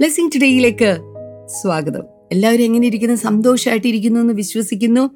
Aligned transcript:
Blessing 0.00 0.30
ടുഡേയിലേക്ക് 0.34 0.98
സ്വാഗതം. 1.62 2.02
എല്ലാവരും 2.32 2.64
എങ്ങനെ 2.64 2.86
ഇരിക്കുന്നു? 2.86 3.16
സന്തോഷമായിട്ടിരിക്കുന്നു 3.16 4.20
എന്ന് 4.20 4.34
വിശ്വസിക്കുന്നു. 4.34 5.10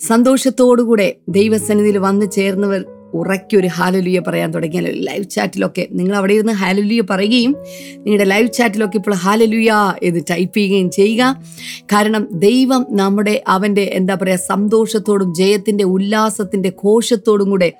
സന്തോഷത്തോടുകൂടെ 0.00 1.16
ദൈവസന്നിധിയിൽ 1.28 1.98
വന്നു 1.98 2.26
ചേർന്നവർ 2.26 2.84
ഉറക്കൊരു 3.14 3.66
ഹാലലുയ 3.66 4.20
പറയാൻ 4.20 4.50
തുടങ്ങിയാൽ 4.50 5.04
ലൈവ് 5.04 5.24
ചാറ്റിലൊക്കെ 5.24 5.86
നിങ്ങൾ 5.92 6.16
അവിടെ 6.16 6.34
ഇരുന്ന് 6.34 6.52
ഹാലലുയ 6.52 7.02
പറയുകയും 7.10 7.56
നിങ്ങളുടെ 7.96 8.24
ലൈവ് 8.24 8.52
ചാറ്റിലൊക്കെ 8.52 8.96
ഇപ്പോൾ 8.96 9.14
ഹാലലുയ 9.14 9.72
എന്ന് 10.02 10.20
ടൈപ്പ് 10.30 10.56
ചെയ്യുകയും 10.56 10.90
ചെയ്യുക. 10.90 11.42
കാരണം 11.84 12.28
ദൈവം 12.32 12.86
നമ്മുടെ 12.90 13.42
അവന്റെ 13.48 13.82
എന്താ 13.82 14.14
പറയുക 14.14 14.36
സന്തോഷത്തോടും 14.36 15.34
ജയത്തിന്റെ 15.34 15.84
ഉല്ലാസത്തിന്റെ 15.84 16.68
ഘോഷത്തോടും 16.84 17.50
കൂടെ 17.50 17.72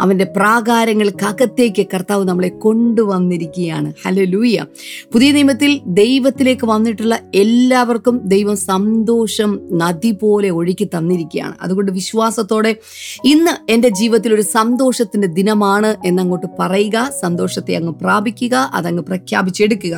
അവന്റെ 0.00 0.24
പ്രാകാരങ്ങൾക്കകത്തേക്ക് 0.24 1.86
കർത്താവ് 1.94 2.24
നമ്മളെ 2.24 2.48
കൊണ്ടുവന്നിരിക്കുകയാണ്. 2.48 3.92
ഹലലൂയ. 4.06 4.64
പുതിയ 5.12 5.32
നിയമത്തിൽ 5.32 5.80
ദൈവത്തിലേക്ക് 5.86 6.66
വന്നിട്ടുള്ള 6.66 7.18
എല്ലാവർക്കും 7.34 8.20
ദൈവം 8.24 8.56
സന്തോഷം 8.56 9.60
നദി 9.72 10.10
പോലെ 10.10 10.50
ഒഴുക്കി 10.50 10.84
തന്നിരിക്കുകയാണ്. 10.84 11.54
അതുകൊണ്ട് 11.62 11.92
വിശ്വാസത്തോടെ 11.92 12.76
ഇന്ന് 13.24 13.72
എന്റെ 13.72 13.88
ജീവിതത്തിൽ 13.88 14.34
ഒരു 14.34 14.42
സന്തോഷത്തിന്റെ 14.78 15.28
ദിനമാണ് 15.36 15.88
എന്നങ്ങോട്ട് 16.06 16.48
പറയുക 16.58 16.98
സന്തോഷത്തെ 17.20 17.72
അങ്ങ് 17.78 17.92
പ്രാപിക്കുക 18.02 18.54
അതങ്ങ് 18.78 19.02
പ്രഖ്യാപിച്ചെടുക്കുക. 19.08 19.94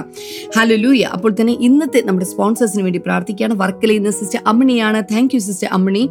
ഹലോ 0.57 0.77
ലൂയ 0.85 1.09
അപ്പോൾ 1.17 1.31
തന്നെ 1.41 1.55
ഇന്നത്തെ 1.67 2.01
നമ്മുടെ 2.07 2.27
സ്പോൺസേഴ്സിന് 2.31 2.83
വേണ്ടി 2.87 3.01
പ്രാർത്ഥിക്കുകയാണ്. 3.07 3.55
വർക്കല 3.63 3.93
ഇന്ന് 3.93 4.13
sister 4.19 4.41
അമ്മണിയാണ്. 4.51 5.01
Thank 5.11 5.35
you 5.35 5.41
sister 5.47 5.69
Ammani. 5.79 6.05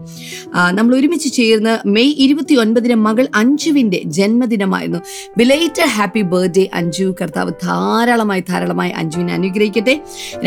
നമ്മൾ 0.78 0.92
ഒരുമിച്ച് 0.96 1.30
ചേർന്ന് 1.38 1.74
മെയ് 1.96 2.14
ഇരുപത്തി 2.26 2.58
ഒൻപതിന് 2.64 2.98
മകൾ 3.06 3.28
അഞ്ജുവിന്റെ 3.42 4.02
ജന്മദിനമായിരുന്നു. 4.18 5.00
Belated 5.38 5.88
happy 5.96 6.24
birthday 6.34 6.66
Anju. 6.82 7.08
കർത്താവ് 7.22 7.54
ധാരാളമായി 7.64 8.44
ധാരാളമായി 8.50 8.94
അഞ്ജുവിനെ 9.02 9.34
അനുഗ്രഹിക്കട്ടെ. 9.40 9.96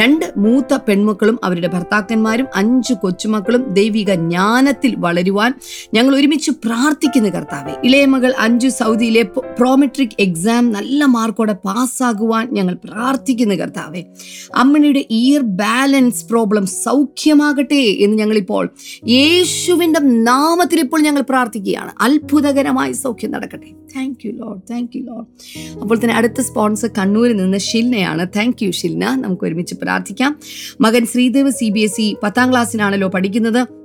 രണ്ട് 0.01 0.27
മൂത്ത 0.45 0.79
പെൺമക്കളും 0.89 1.39
അവരുടെ 1.49 1.71
ഭർത്താക്കന്മാരും 1.75 2.49
അഞ്ച് 2.63 2.95
കൊച്ചുമക്കളും 3.03 3.65
ദൈവിക 3.81 4.11
ജ്ഞാനത്തിൽ 4.25 4.95
വളരുവാൻ 5.09 5.53
ഞങ്ങൾ 5.95 6.13
ഒരുമിച്ച് 6.21 6.51
പ്രാർത്ഥിക്കുന്നു 6.65 7.33
കർത്താവെ. 7.39 7.75
ഇളയ 7.85 8.07
മകൾ 8.15 8.33
അഞ്ചു 8.39 8.69
സൗദിയിലെ 8.69 9.23
പ്രോമെട്രിക് 9.59 10.17
എക്സാം 10.21 10.73
നല്ല 10.73 11.05
മാർക്കോടെ 11.05 11.53
പാസ്സാകുവാൻ 11.53 12.47
ഞങ്ങൾ 12.55 12.75
പ്രാർത്ഥിക്കുന്നു 12.85 13.55
കർത്താവെ. 13.55 14.03
അമ്മണിയുടെ 14.57 15.05
ഇയർ 15.11 15.41
ബാലൻസ് 15.41 16.25
പ്രോബ്ലം 16.25 16.67
സൗഖ്യമാകട്ടെ 16.67 17.83
എന്ന് 18.05 18.19
ഞങ്ങളിപ്പോൾ 18.19 18.65
യേശുവിന്റെ 19.09 20.01
നാമത്തിൽ 20.01 20.81
ഇപ്പോൾ 20.81 21.01
ഞങ്ങൾ 21.01 21.21
പ്രാർത്ഥിക്കുകയാണ്. 21.21 21.93
അത്ഭുതകരമായി 22.01 22.93
സൗഖ്യം 22.93 23.31
നടക്കട്ടെ. 23.31 23.71
Thank 23.97 24.27
you 24.27 24.33
Lord 24.33 24.61
thank 24.71 24.97
you 24.97 25.03
Lord 25.03 25.27
അപ്പോൾ 25.83 25.97
തന്നെ 25.99 26.15
അടുത്ത 26.15 26.41
സ്പോൺസർ 26.41 26.91
കണ്ണൂരിൽ 26.99 27.37
നിന്ന് 27.37 27.59
ഷിൽനയാണ്. 27.59 28.27
Thank 28.37 28.65
you 28.65 28.71
Shilna. 28.71 29.05
നമുക്ക് 29.25 29.45
ഒരുമിച്ച് 29.45 29.75
പ്രാർത്ഥിക്കാം. 29.83 30.33
മകൻ 30.81 31.07
Sreedev 31.07 31.51
C 31.51 31.71
B 31.71 31.81
S 31.81 32.01
E 32.01 32.15
പത്താം 32.23 32.51
ക്ലാസ്സിനാണല്ലോ 32.51 33.09
പഠിക്കുന്നത്. 33.09 33.82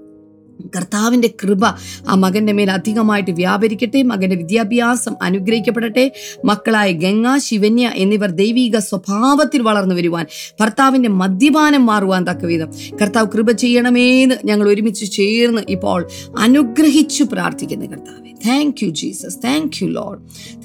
കർത്താവിന്റെ 0.66 1.30
കൃപ 1.44 1.66
ആ 2.08 2.16
മകന്റെ 2.16 2.53
മേൽ 2.53 2.72
അധികമായിട്ട് 2.72 3.31
വ്യാപരിക്കട്ടെ 3.31 4.02
മകന്റെ 4.02 4.36
വിദ്യാഭ്യാസം 4.36 5.16
അനുഗ്രഹിക്കപ്പെടട്ടെ. 5.22 6.11
മക്കളായ 6.45 6.91
ഗംഗ 6.91 7.38
ശിവന്യ 7.38 7.91
എന്നിവർ 7.95 8.30
ദൈവിക 8.31 8.77
സ്വഭാവത്തിൽ 8.77 9.61
വളർന്നു 9.61 9.95
വരുവാൻ 9.95 10.25
ഭർത്താവിന്റെ 10.61 11.09
മദ്യപാനം 11.09 11.86
മാറുവാൻ 11.86 12.23
തക്കവിധം. 12.23 12.72
കർത്താവ് 13.02 13.27
കൃപ 13.27 13.52
ചെയ്യണമേന്ന് 13.52 14.36
ഞങ്ങൾ 14.45 14.69
ഒരുമിച്ച് 14.69 15.11
ചേർന്ന് 15.11 15.61
ഇപ്പോൾ 15.69 16.08
അനുഗ്രഹിച്ചു 16.38 17.23
പ്രാർത്ഥിക്കുന്നു 17.23 17.86
കർത്താവ്. 17.86 18.27
Thank 18.48 18.83
you 18.83 18.89
Jesus 18.89 19.37
thank 19.45 19.83
you 19.83 19.87
Lord 19.87 20.20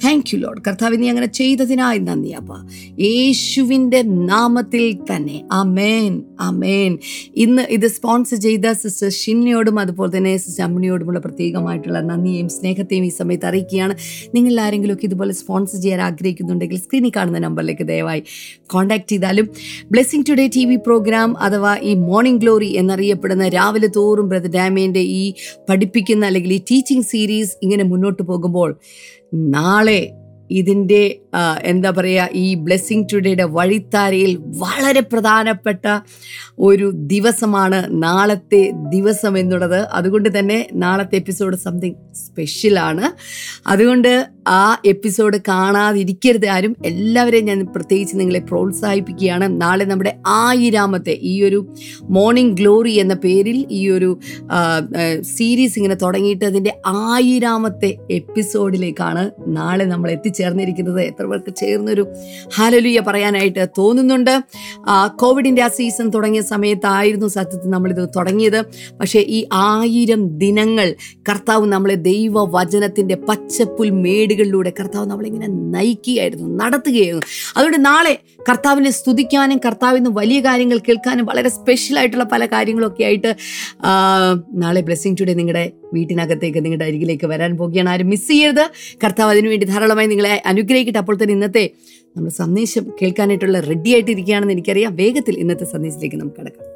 thank 0.05 0.35
you 0.35 0.39
Lord 0.39 0.61
കർത്താവ് 0.67 1.01
നീ 1.01 1.09
അങ്ങനെ 1.09 1.27
ചെയ്തതിനായി 1.27 1.99
നന്ദി 1.99 2.29
അപ്പ. 2.29 2.51
യേശുവിന്റെ 2.99 4.01
നാമത്തിൽ 4.01 5.15
തന്നെ. 5.15 5.43
അമേൻ 5.51 6.23
അമേൻ 6.39 6.97
ഇന്ന് 7.35 7.61
ഇത് 7.61 7.87
സ്പോൺസർ 7.87 8.37
ചെയ്ത 8.37 8.71
സിസ്റ്റർ 8.71 9.09
ഷിന്നയോടും 9.09 9.79
അതുപോലെ 9.83 10.11
തന്നെ 10.17 10.33
സിസ്റ്റർ 10.37 10.63
അമ്മിണിയോടുമുള്ള 10.63 11.19
പ്രത്യേകമായിട്ടുള്ള 11.19 12.01
നന്ദിയെയും 12.01 12.49
സ്നേഹത്തെയും 12.49 13.05
ഈ 13.05 13.11
സമയത്ത് 13.19 13.45
അറിയിക്കുകയാണ്. 13.45 13.95
നിങ്ങൾ 14.35 14.53
ആരെങ്കിലുമൊക്കെ 14.61 15.05
ഇതുപോലെ 15.05 15.33
സ്പോൺസർ 15.33 15.79
ചെയ്യാൻ 15.81 16.01
ആഗ്രഹിക്കുന്നുണ്ടെങ്കിൽ 16.01 16.77
സ്ക്രീനിൽ 16.77 17.13
കാണുന്ന 17.15 17.39
നമ്പറിലേക്ക് 17.39 17.87
ദയവായി 17.87 18.23
കോൺടാക്ട് 18.65 19.09
ചെയ്താലും 19.09 19.47
blessing 19.91 20.27
today 20.29 20.47
T 20.47 20.65
V 20.65 20.75
programme 20.87 21.29
അഥവാ 21.39 21.73
ഈ 21.81 21.93
മോർണിംഗ് 22.03 22.41
ഗ്ലോറി 22.41 22.69
എന്നറിയപ്പെടുന്ന 22.77 23.47
രാവിലെ 23.49 23.89
തോറും 23.95 24.29
ബ്രദർ 24.29 24.49
ഡാമേന്റെ 24.49 25.03
ഈ 25.13 25.23
പഠിപ്പിക്കുന്ന 25.69 26.25
അല്ലെങ്കിൽ 26.25 26.53
ഈ 26.53 26.61
ടീച്ചിങ് 26.71 27.03
സീരീസ് 27.03 27.53
ഇങ്ങനെ 27.63 27.83
മുന്നോട്ട് 27.83 28.23
പോകുമ്പോൾ 28.23 28.69
നാളെ 29.33 30.01
ഇതിന്റെ 30.49 31.03
എന്താ 31.63 31.89
പറയുക 31.89 32.29
ഈ 32.33 32.53
ബ്ലെസ്സിങ് 32.53 33.07
ടുഡേയുടെ 33.13 33.43
വഴിത്താരയിൽ 33.43 34.37
വളരെ 34.57 34.99
പ്രധാനപ്പെട്ട 34.99 35.85
ഒരു 36.59 36.91
ദിവസമാണ് 36.95 37.79
നാളത്തെ 38.03 38.71
ദിവസം 38.89 39.37
എന്നുള്ളത്. 39.37 39.79
അതുകൊണ്ട് 39.91 40.39
തന്നെ 40.39 40.67
നാളത്തെ 40.73 41.15
എപ്പിസോഡ് 41.15 41.55
സംതിങ് 41.55 41.99
സ്പെഷ്യലാണ് 42.15 43.05
അതുകൊണ്ട് 43.67 44.29
ആ 44.47 44.77
എപ്പിസോഡ് 44.85 45.37
കാണാതിരിക്കരുത് 45.47 46.47
ആരും. 46.47 46.75
എല്ലാവരെയും 46.85 47.45
ഞാൻ 47.45 47.59
പ്രത്യേകിച്ച് 47.75 48.19
നിങ്ങളെ 48.19 48.39
പ്രോത്സാഹിപ്പിക്കുകയാണ്. 48.39 49.61
നാളെ 49.61 49.85
നമ്മുടെ 49.85 50.13
ആയിരാമത്തെ 50.27 51.19
ഈ 51.21 51.43
ഒരു 51.43 51.59
മോർണിംഗ് 52.09 52.57
ഗ്ലോറി 52.57 52.91
എന്ന 52.91 53.13
പേരിൽ 53.13 53.65
ഈ 53.71 53.89
ഒരു 53.89 54.09
സീരീസ് 55.21 55.79
ഇങ്ങനെ 55.79 55.95
തുടങ്ങിയിട്ട് 55.95 56.45
അതിന്റെ 56.45 56.73
ആയിരാമത്തെ 56.87 57.97
എപ്പിസോഡിലേക്കാണ് 58.11 59.31
നാളെ 59.47 59.85
നമ്മൾ 59.85 60.11
എത്തിച്ചേർന്നിരിക്കുന്നത് 60.11 61.01
എത്ര 61.01 61.22
പേർക്ക് 61.29 61.53
ചേർന്നൊരു 61.55 62.05
ഹാലലുയ 62.55 62.99
പറയാനായിട്ട് 63.07 63.67
തോന്നുന്നുണ്ട്. 63.77 64.35
കോവിഡിന്റെ 65.15 65.61
ആ 65.61 65.67
സീസൺ 65.67 66.09
തുടങ്ങിയ 66.09 66.41
സമയത്തായിരുന്നു 66.41 67.27
സത്യത്തിൽ 67.27 67.69
നമ്മളിത് 67.69 68.03
തുടങ്ങിയത്. 68.15 68.59
പക്ഷേ 68.99 69.19
ഈ 69.19 69.39
ആയിരം 69.53 70.21
ദിനങ്ങൾ 70.37 70.95
കർത്താവ് 71.29 71.65
നമ്മളെ 71.65 71.95
ദൈവ 72.09 72.43
വചനത്തിന്റെ 72.55 73.15
പച്ചപ്പുൽ 73.15 73.89
മേടുകളിലൂടെ 74.05 74.73
കർത്താവ് 74.79 75.05
നമ്മളിങ്ങനെ 75.05 75.47
നയിക്കുകയായിരുന്നു 75.47 76.47
നടത്തുകയായിരുന്നു. 76.63 77.27
അതുകൊണ്ട് 77.57 77.85
നാളെ 77.85 78.13
കർത്താവിനെ 78.49 78.91
സ്തുതിക്കാനും 78.91 79.57
കർത്താവിന് 79.65 80.09
വലിയ 80.09 80.39
കാര്യങ്ങൾ 80.39 80.77
കേൾക്കാനും 80.77 81.25
വളരെ 81.25 81.49
സ്പെഷ്യൽ 81.49 81.97
ആയിട്ടുള്ള 81.99 82.23
പല 82.23 82.45
കാര്യങ്ങളൊക്കെ 82.45 83.03
ആയിട്ട് 83.03 83.35
നാളെ 84.53 84.81
ബ്ലെസ്സിങ് 84.81 85.17
ടുഡേ 85.19 85.33
നിങ്ങളുടെ 85.33 85.71
വീട്ടിനകത്തേക്ക് 85.93 86.59
നിങ്ങളുടെ 86.65 86.85
അരികിലേക്ക് 86.85 87.27
വരാൻ 87.27 87.51
പോകുകയാണ് 87.57 87.89
ആരും 87.89 88.07
മിസ് 88.09 88.27
ചെയ്യരുത്. 88.27 88.63
കർത്താവ് 89.03 89.31
അതിനുവേണ്ടി 89.31 89.65
ധാരാളമായി 89.65 90.07
നിങ്ങളെ 90.07 90.41
അനുഗ്രഹിക്കട്ടെ. 90.45 90.99
അപ്പോൾ 90.99 91.12
തന്നെ 91.15 91.33
ഇന്നത്തെ 91.33 91.69
നമ്മൾ 92.17 92.29
സന്ദേശം 92.29 92.85
കേൾക്കാനായിട്ടുള്ള 93.01 93.59
റെഡി 93.59 93.93
ആയിട്ടിരിക്കുകയാണെന്ന് 93.93 94.53
എനിക്കറിയാം. 94.53 94.95
വേഗത്തിൽ 94.95 95.37
ഇന്നത്തെ 95.37 95.65
സന്ദേശത്തിലേക്ക് 95.65 96.15
നമുക്ക് 96.15 96.35
കിടക്കാം. 96.35 96.67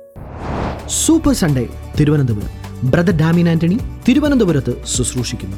Super 0.89 1.33
Sunday 1.33 1.67
Thiruvananthapuram. 1.99 2.89
Brother 2.89 3.17
Damien 3.17 3.49
Antony 3.49 3.77
തിരുവനന്തപുരത്ത് 4.07 4.73
ശുശ്രൂഷിക്കുന്നു. 4.85 5.57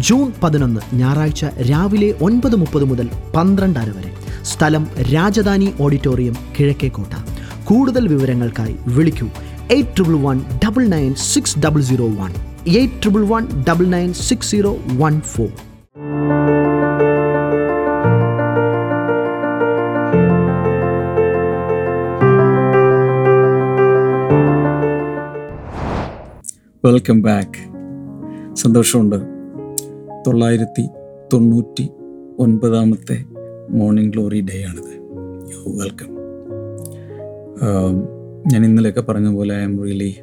ജൂൺ 0.00 0.32
പതിനൊന്ന് 0.42 0.80
ഞായറാഴ്ച 0.94 1.44
രാവിലെ 1.44 2.14
ഒൻപത് 2.22 2.56
മുപ്പത് 2.56 2.84
മുതൽ 2.84 3.08
പന്ത്രണ്ടര 3.36 3.88
വരെ. 3.88 4.12
സ്ഥലം 4.44 4.86
രാജധാനി 5.14 5.72
ഓഡിറ്റോറിയം 5.80 6.36
കിഴക്കേക്കോട്ട. 6.60 7.14
കൂടുതൽ 7.64 8.08
വിവരങ്ങൾക്കായി 8.08 8.76
വിളിക്കൂ. 8.86 9.28
Eight 9.70 9.90
triple 9.96 10.14
one 10.14 10.40
double 10.64 10.86
nine 10.86 11.14
six 11.14 11.58
double 11.58 11.80
zero 11.80 12.06
one 12.06 12.30
eight 12.66 13.02
triple 13.02 13.26
one 13.26 13.64
double 13.68 13.86
nine 13.86 14.12
six 14.12 14.50
zero 14.50 14.76
one 14.96 15.20
four 15.20 15.52
welcome 26.86 27.22
back 27.22 27.60
സന്തോഷമുണ്ട്. 28.54 29.16
തൊള്ളായിരത്തി 30.26 30.88
തൊണ്ണൂറ്റി 31.32 31.88
ഒൻപതാമത്തെ 32.38 33.24
മോർണിംഗ് 33.70 34.12
ഗ്ലോറി 34.12 34.40
ഡേ 34.40 34.62
ആണിത്. 34.62 34.92
യു 35.52 35.70
വെൽക്കം 35.80 36.10
ഞാൻ 38.52 38.64
ഇന്നലെയൊക്കെ 38.64 39.00
പറഞ്ഞ 39.00 39.34
പോലെ 39.34 39.54
I'm 39.62 39.82
really 39.82 40.16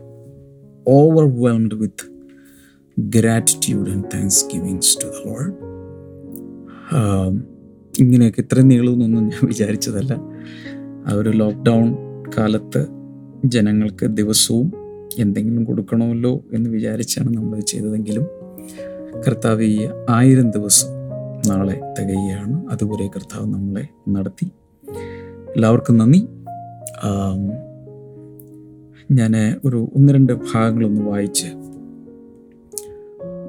overwhelmed 0.88 1.76
with 1.76 2.06
gratitude 3.00 3.90
and 3.90 4.04
thanks 4.14 4.46
givings 4.54 4.98
to 4.98 5.08
the 5.08 5.28
Lord 5.28 5.50
ഇങ്ങനെയൊക്കെ 8.00 8.42
ഇത്രയും 8.42 8.68
നീളുമെന്നൊന്നും 8.68 9.24
ഞാൻ 9.24 9.48
വിചാരിച്ചതല്ല. 9.48 10.14
ആ 11.08 11.14
ഒരു 11.14 11.30
ലോക്ക്ഡൗൺ 11.30 11.98
കാലത്ത് 12.38 12.88
ജനങ്ങൾക്ക് 13.46 14.06
ദിവസവും 14.06 14.83
എന്തെങ്കിലും 15.20 15.64
കൊടുക്കണമല്ലോ 15.64 16.44
എന്ന് 16.54 16.70
വിചാരിച്ചാണ് 16.70 17.38
നമ്മൾ 17.38 17.60
ചെയ്തതെങ്കിലും 17.60 18.28
കർത്താവ് 19.28 19.64
ഈ 19.64 19.90
ആയിരം 20.10 20.52
ദിവസം 20.52 20.88
നാളെ 21.48 21.82
തികയുകയാണ്. 22.00 22.66
അതുപോലെ 22.68 23.08
കർത്താവ് 23.08 23.54
നമ്മളെ 23.54 23.88
നടത്തി. 24.10 24.52
എല്ലാവർക്കും 25.56 25.98
നന്ദി. 25.98 26.28
ഞാൻ 29.12 29.60
ഒരു 29.66 29.92
ഒന്ന് 29.96 30.14
രണ്ട് 30.14 30.34
ഭാഗങ്ങളൊന്ന് 30.34 31.02
വായിച്ച് 31.02 31.48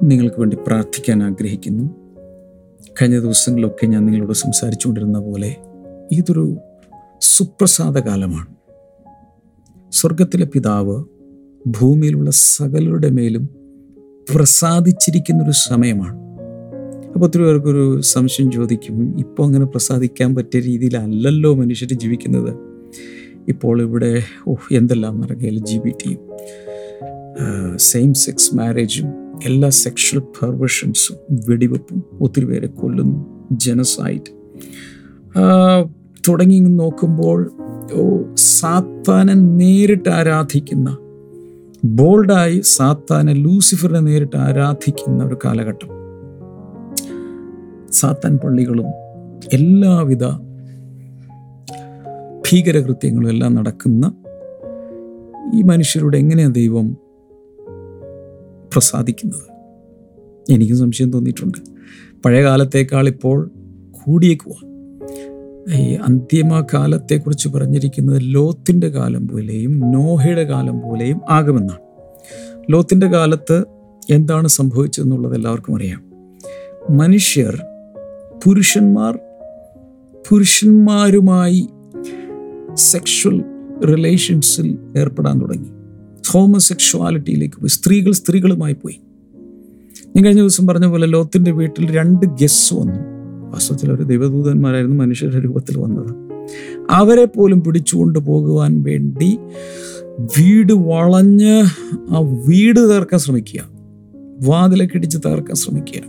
നിങ്ങൾക്ക് 0.03 0.39
വേണ്ടി 0.39 0.57
പ്രാർത്ഥിക്കാൻ 0.67 1.23
ആഗ്രഹിക്കുന്നു. 1.23 1.95
കഴിഞ്ഞ 3.01 3.19
ദിവസങ്ങളിലൊക്കെ 3.19 3.85
ഞാൻ 3.85 4.05
നിങ്ങളോട് 4.05 4.33
സംസാരിച്ചുകൊണ്ടിരുന്ന 4.33 5.19
പോലെ 5.19 5.55
ഇതൊരു 6.11 6.57
സുപ്രസാദ 7.21 7.97
കാലമാണ്. 7.97 8.55
സ്വർഗത്തിലെ 9.91 10.45
പിതാവ് 10.45 11.03
ഭൂമിയിലുള്ള 11.67 12.31
സകലരുടെ 12.31 13.09
മേലും 13.09 13.49
പ്രസാദിച്ചിരിക്കുന്ന 14.33 15.43
ഒരു 15.43 15.51
സമയമാണ്. 15.51 16.15
അപ്പോൾ 17.13 17.25
ഒത്തിരി 17.25 17.43
പേർക്കൊരു 17.43 18.01
സംശയം 18.01 18.51
ചോദിക്കും 18.51 19.19
ഇപ്പോൾ 19.19 19.43
അങ്ങനെ 19.43 19.65
പ്രസാദിക്കാൻ 19.65 20.35
പറ്റിയ 20.35 20.59
രീതിയിലല്ലല്ലോ 20.59 21.55
മനുഷ്യർ 21.55 21.93
ജീവിക്കുന്നത്? 21.93 22.53
ഇപ്പോൾ 23.47 23.81
ഇവിടെ 23.81 24.23
ഓഹ് 24.47 24.73
എന്തെല്ലാം 24.73 25.21
നടക്കുക 25.21 25.47
എൽ 25.47 25.59
ജി 25.59 25.77
ബി 25.77 25.89
ടിയും 25.89 26.19
സെയിം 27.75 28.13
സെക്സ് 28.13 28.55
മാരേജും 28.55 29.07
എല്ലാ 29.45 29.69
സെക്ഷൽ 29.69 30.19
പെർവേഷൻസും 30.19 31.17
വെടിവെപ്പും 31.49 32.03
ഒത്തിരി 32.21 32.45
പേരെ 32.45 32.67
കൊല്ലുന്നു 32.67 33.49
ജനസൈഡ് 33.51 34.29
തുടങ്ങി 36.27 36.59
നോക്കുമ്പോൾ 36.59 37.51
ഓ 37.93 38.21
സാത്താനെ 38.35 39.33
നേരിട്ട് 39.33 40.09
ആരാധിക്കുന്ന 40.09 40.97
ബോൾഡായി 41.87 42.61
സാത്താനെ 42.65 43.33
ലൂസിഫറിനെ 43.33 43.99
നേരിട്ട് 43.99 44.37
ആരാധിക്കുന്ന 44.37 45.23
ഒരു 45.23 45.37
കാലഘട്ടം. 45.45 45.89
സാത്താൻ 47.91 48.37
പള്ളികളും 48.37 48.85
എല്ലാവിധ 49.53 50.23
ഭീകരകൃത്യങ്ങളും 52.51 53.29
എല്ലാം 53.29 53.55
നടക്കുന്ന 53.55 54.13
ഈ 55.55 55.61
മനുഷ്യരുടെ 55.61 56.17
എങ്ങനെയാണ് 56.17 56.55
ദൈവം 56.55 56.97
പ്രസാദിക്കുന്നത്? 58.73 59.55
എനിക്കും 60.51 60.77
സംശയം 60.77 61.13
തോന്നിയിട്ടുണ്ട്. 61.13 61.57
പഴയ 62.25 62.43
കാലത്തേക്കാൾ 62.43 63.07
ഇപ്പോൾ 63.07 63.51
കൂടിയേക്കുവാ 63.91 64.74
ഈ 65.73 65.93
അന്തിമ 65.93 66.65
കാലത്തെക്കുറിച്ച് 66.73 67.49
പറഞ്ഞിരിക്കുന്നത് 67.49 68.17
ലോത്തിന്റെ 68.21 68.89
കാലം 68.89 69.27
പോലെയും 69.27 69.79
നോഹയുടെ 69.91 70.43
കാലം 70.43 70.79
പോലെയും 70.79 71.21
ആകുമെന്നാണ്. 71.29 71.79
ലോത്തിന്റെ 72.71 73.07
കാലത്ത് 73.07 73.63
എന്താണ് 74.09 74.47
സംഭവിച്ചതെന്നുള്ളത് 74.47 75.35
എല്ലാവർക്കും 75.35 75.75
അറിയാം. 75.75 76.03
മനുഷ്യർ 76.89 77.57
പുരുഷന്മാർ 78.45 79.19
പുരുഷന്മാരുമായി 80.29 81.69
സെക്ഷൽ 82.73 83.43
റിലേഷൻസിൽ 83.85 84.77
ഏർപ്പെടാൻ 84.97 85.41
തുടങ്ങി. 85.41 85.69
ഹോമസെക്ഷുവാലിറ്റിയിലേക്ക് 86.31 87.55
പോയി. 87.55 87.69
സ്ത്രീകൾ 87.69 88.11
സ്ത്രീകളുമായി 88.11 88.73
പോയി. 88.73 88.99
ഞാൻ 90.15 90.25
കഴിഞ്ഞ 90.25 90.39
ദിവസം 90.39 90.67
പറഞ്ഞ 90.67 90.85
പോലെ 90.85 91.07
ലോത്തിന്റെ 91.07 91.51
വീട്ടിൽ 91.51 91.95
രണ്ട് 91.95 92.25
ഗസ് 92.25 92.73
വന്നു. 92.73 93.14
വാസ്തവത്തിൽ 93.51 93.89
അവർ 93.89 94.03
ദൈവദൂതന്മാരായിരുന്നു 94.03 94.95
മനുഷ്യരുടെ 94.95 95.43
രൂപത്തിൽ 95.43 95.77
വന്നത്. 95.77 96.15
അവരെ 96.89 97.25
പോലും 97.25 97.61
പിടിച്ചുകൊണ്ട് 97.61 98.19
പോകുവാൻ 98.19 98.83
വേണ്ടി 98.83 99.39
വീട് 100.19 100.73
വളഞ്ഞ് 100.73 101.63
ആ 102.09 102.19
വീട് 102.19 102.79
തകർക്കാൻ 102.79 103.19
ശ്രമിക്കുക. 103.19 103.69
വാതിലൊക്കെ 104.43 104.97
ഇടിച്ച് 104.97 105.17
തകർക്കാൻ 105.17 105.55
ശ്രമിക്കുക. 105.55 106.01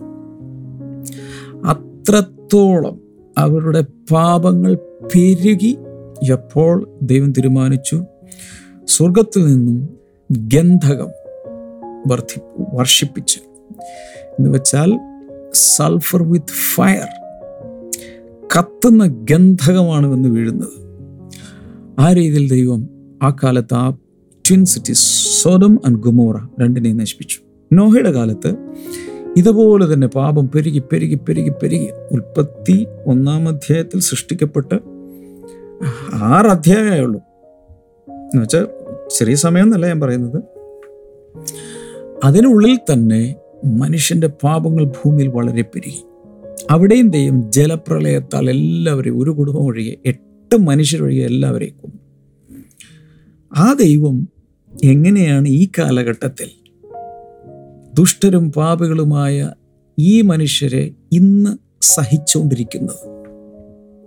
അത്രത്തോളം 1.67 3.01
അവരുടെ 3.39 3.85
പാപങ്ങൾ 4.11 4.75
പെരുകി 5.15 5.79
എപ്പോൾ 6.31 6.89
ദൈവം 7.03 7.33
തീരുമാനിച്ചു? 7.33 8.05
സ്വർഗത്തിൽ 8.89 9.47
നിന്നും 9.47 9.89
ഗന്ധകം 10.31 11.09
വർദ്ധി 12.07 12.41
വർഷിപ്പിച്ച്. 12.75 13.39
എന്ന് 14.39 14.51
വെച്ചാൽ 14.51 15.01
സൾഫർ 15.55 16.23
വിത്ത് 16.23 16.75
ഫയർ 16.75 17.26
കത്തുന്ന 18.55 19.27
ഗന്ധകമാണ് 19.31 20.07
വന്ന് 20.07 20.29
വീഴുന്നത്. 20.29 20.87
ആ 22.01 22.13
രീതിയിൽ 22.13 22.51
ദൈവം 22.51 22.89
ആ 23.23 23.31
കാലത്ത് 23.31 23.75
ആ 23.75 23.91
twin 24.49 24.65
cities 24.65 25.05
Sodom 25.43 25.81
and 25.87 25.99
Gomorrah 25.99 26.37
രണ്ടിനെയും 26.61 26.97
നശിപ്പിച്ചു. 26.97 27.39
നോഹയുടെ 27.73 28.11
കാലത്ത് 28.11 28.55
ഇതുപോലെ 29.37 29.95
തന്നെ 29.95 30.07
പാപം 30.07 30.51
പെരുകി 30.55 30.83
പെരുകി 30.93 31.15
പെരുകി 31.15 31.49
പെരുകി 31.49 31.89
ഉൽപ്പത്തി 32.13 32.87
ഒന്നാം 33.07 33.49
അധ്യായത്തിൽ 33.49 34.01
സൃഷ്ടിക്കപ്പെട്ട് 34.01 34.75
ആറ് 36.15 36.47
അധ്യായമേ 36.47 36.99
ഉള്ളൂ. 36.99 37.21
എന്നുവെച്ചാൽ 38.11 38.67
ചെറിയ 39.19 39.35
സമയം 39.35 39.63
എന്നല്ല 39.63 39.87
ഞാൻ 39.87 40.01
പറയുന്നത്. 40.01 40.43
അതിനുള്ളിൽ 42.25 42.79
തന്നെ 42.93 43.35
മനുഷ്യന്റെ 43.65 44.27
പാപങ്ങൾ 44.27 44.85
ഭൂമിയിൽ 44.85 45.29
വളരെ 45.29 45.63
പെരുകി. 45.63 46.05
അവിടെയും 46.71 47.11
ദൈവം 47.11 47.53
ജലപ്രളയത്താൽ 47.53 48.51
എല്ലാവരെയും 48.51 49.23
ഒരു 49.23 49.31
കുടുംബം 49.31 49.61
ഒഴികെ 49.61 49.97
എട്ട് 50.07 50.57
മനുഷ്യരൊഴികെ 50.57 51.25
എല്ലാവരെയും 51.25 51.77
കൊന്നു. 51.77 51.99
ആ 53.57 53.73
ദൈവം 53.73 54.29
എങ്ങനെയാണ് 54.85 55.49
ഈ 55.49 55.69
കാലഘട്ടത്തിൽ 55.79 56.51
ദുഷ്ടരും 57.95 58.53
പാപികളുമായ 58.53 59.53
ഈ 59.99 60.21
മനുഷ്യരെ 60.21 60.91
ഇന്ന് 61.13 61.57
സഹിച്ചുകൊണ്ടിരിക്കുന്നത്? 61.83 63.09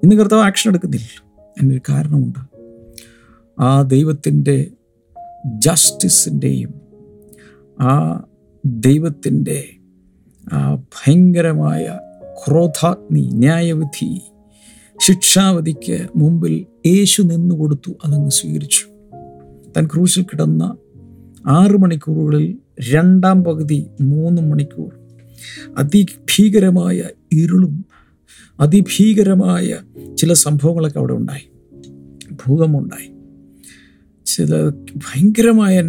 ഇന്ന് 0.03 0.15
കർത്താവ് 0.15 0.41
ആക്ഷൻ 0.41 0.69
എടുക്കുന്നില്ല. 0.69 1.23
എന്നൊരു 1.61 1.81
കാരണമുണ്ട്. 1.89 2.39
ആ 3.61 3.81
ദൈവത്തിന്റെ 3.81 4.67
ജസ്റ്റിസിന്റെയും 5.45 6.73
ആ 7.81 8.23
ദൈവത്തിന്റെ 8.65 9.63
ആ 10.53 10.75
ഭയങ്കരമായ 10.75 11.99
ക്രോധാഗ്നി 12.47 13.29
ന്യായവിധി 13.33 14.21
ശിക്ഷാവധിക്ക് 15.01 16.07
മുമ്പിൽ 16.15 16.65
യേശു 16.87 17.21
നിന്നു 17.21 17.55
കൊടുത്തു 17.55 17.91
അതങ്ങ് 18.05 18.31
സ്വീകരിച്ചു. 18.31 18.85
തൻ 19.77 19.85
ക്രൂശിൽ 19.85 20.23
കിടന്ന 20.23 20.75
ആറ് 21.47 21.71
മണിക്കൂറുകളിൽ 21.71 22.57
രണ്ടാം 22.91 23.43
പകുതി 23.43 23.85
മൂന്ന് 24.01 24.41
മണിക്കൂർ. 24.41 24.99
അതിഭീകരമായ 25.77 27.03
ഇരുളും 27.33 27.85
അതിഭീകരമായ 28.59 29.77
ചില 30.17 30.33
സംഭവങ്ങളൊക്കെ 30.33 30.99
അവിടെ 30.99 31.13
ഉണ്ടായി. 31.13 31.51
ഭൂകമ്പമുണ്ടായി. 32.31 33.11
ചില 34.25 34.69
ഭയങ്കരമായ 34.69 35.81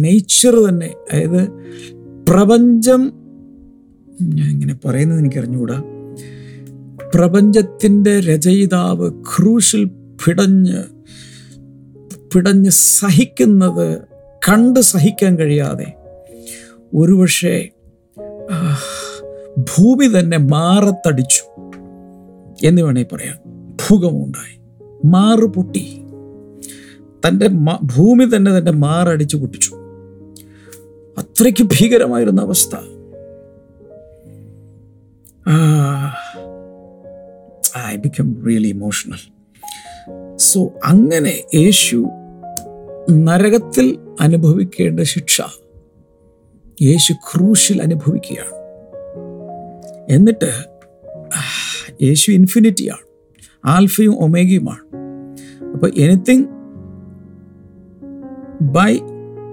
നേച്ചർ 0.00 0.68
തന്നെ. 0.68 0.94
അതായത് 1.12 1.48
പ്രപഞ്ചം 2.28 3.19
ഞാൻ 4.20 4.50
ഇങ്ങനെ 4.50 4.78
പറയുന്നത് 4.84 5.18
എനിക്ക് 5.18 5.36
അറിഞ്ഞുകൂടാ 5.36 5.82
പ്രപഞ്ചത്തിന്റെ 7.14 8.20
രചയിതാവ് 8.20 9.10
ക്രൂശിൽ 9.10 9.84
പിടഞ്ഞ് 10.26 10.82
പിടഞ്ഞ് 12.34 12.70
സഹിക്കുന്നത് 12.70 13.98
കണ്ട് 14.48 14.80
സഹിക്കാൻ 14.80 15.38
കഴിയാതെ 15.38 15.94
ഒരുപക്ഷെ 16.94 17.68
ഭൂമി 19.58 20.06
തന്നെ 20.18 20.38
മാറത്തടിച്ചു 20.38 21.72
എന്ന് 22.66 22.82
വേണേൽ 22.82 23.06
പറയാം. 23.12 23.36
ഭൂകമുണ്ടായി 23.74 24.60
മാറു 25.04 25.46
പൊട്ടി 25.46 26.02
തന്റെ 27.28 27.48
ഭൂമി 27.82 28.24
തന്നെ 28.36 28.58
തന്റെ 28.58 28.70
മാറടിച്ചു 28.70 29.36
പൊട്ടിച്ചു. 29.36 29.74
അത്രയ്ക്ക് 31.18 31.64
ഭീകരമായിരുന്ന 31.64 32.40
അവസ്ഥ. 32.40 32.99
I 37.78 37.96
become 37.96 38.44
really 38.46 38.68
emotional 38.68 39.18
so 40.36 40.72
അങ്ങനെ 40.84 41.42
യേശു 41.54 41.96
നരകത്തിൽ 43.10 43.98
അനുഭവിക്കേണ്ട 44.20 45.00
ശിക്ഷ 45.00 45.40
യേശു 46.82 47.12
ക്രൂശിൽ 47.12 47.82
അനുഭവിക്കുകയാണ്. 47.82 48.54
എന്നിട്ട് 50.12 50.52
യേശു 52.02 52.30
ഇൻഫിനിറ്റിയാണ് 52.30 53.06
ആൽഫയും 53.66 54.18
ഒമേഗയുമാണ് 54.18 54.80
അപ്പോൾ 55.74 55.92
anything 55.96 56.44
by 58.62 58.96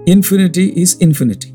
infinity 0.08 0.74
is 0.76 0.98
infinity 1.02 1.47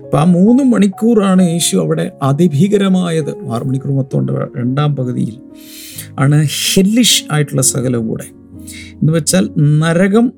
അപ്പം 0.00 0.20
ആ 0.20 0.24
മൂന്ന് 0.24 0.64
മണിക്കൂറാണ് 0.64 1.42
യേശു 1.42 1.76
അവിടെ 1.76 2.12
അതിഭീകരമായത്. 2.22 3.30
ആറ് 3.30 3.66
മണിക്കൂർ 3.66 3.92
മൊത്തം 3.92 4.18
ഉണ്ട്. 4.18 4.32
രണ്ടാം 4.32 4.96
പകുതിയിൽ 4.96 5.40
ആണ് 6.18 6.46
ഹെല്ലിഷ് 6.74 7.24
ആയിട്ടുള്ള 7.30 7.62
സകലവും 7.62 8.08
കൂടെ. 8.08 8.24
എന്ന് 8.94 9.12
വെച്ചാൽ 9.12 9.48
നരകം 9.58 10.32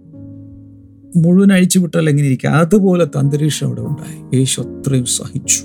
മുഴുവൻ 1.16 1.52
അഴിച്ചു 1.52 1.78
വിട്ടാൽ 1.78 2.08
എങ്ങനെ 2.08 2.26
ഇരിക്കുക 2.26 2.50
അതുപോലത്തെ 2.50 3.18
അന്തരീക്ഷം 3.18 3.66
അവിടെ 3.66 3.80
ഉണ്ടായി. 3.80 4.36
യേശു 4.38 4.60
അത്രയും 4.60 5.04
സഹിച്ചു. 5.04 5.62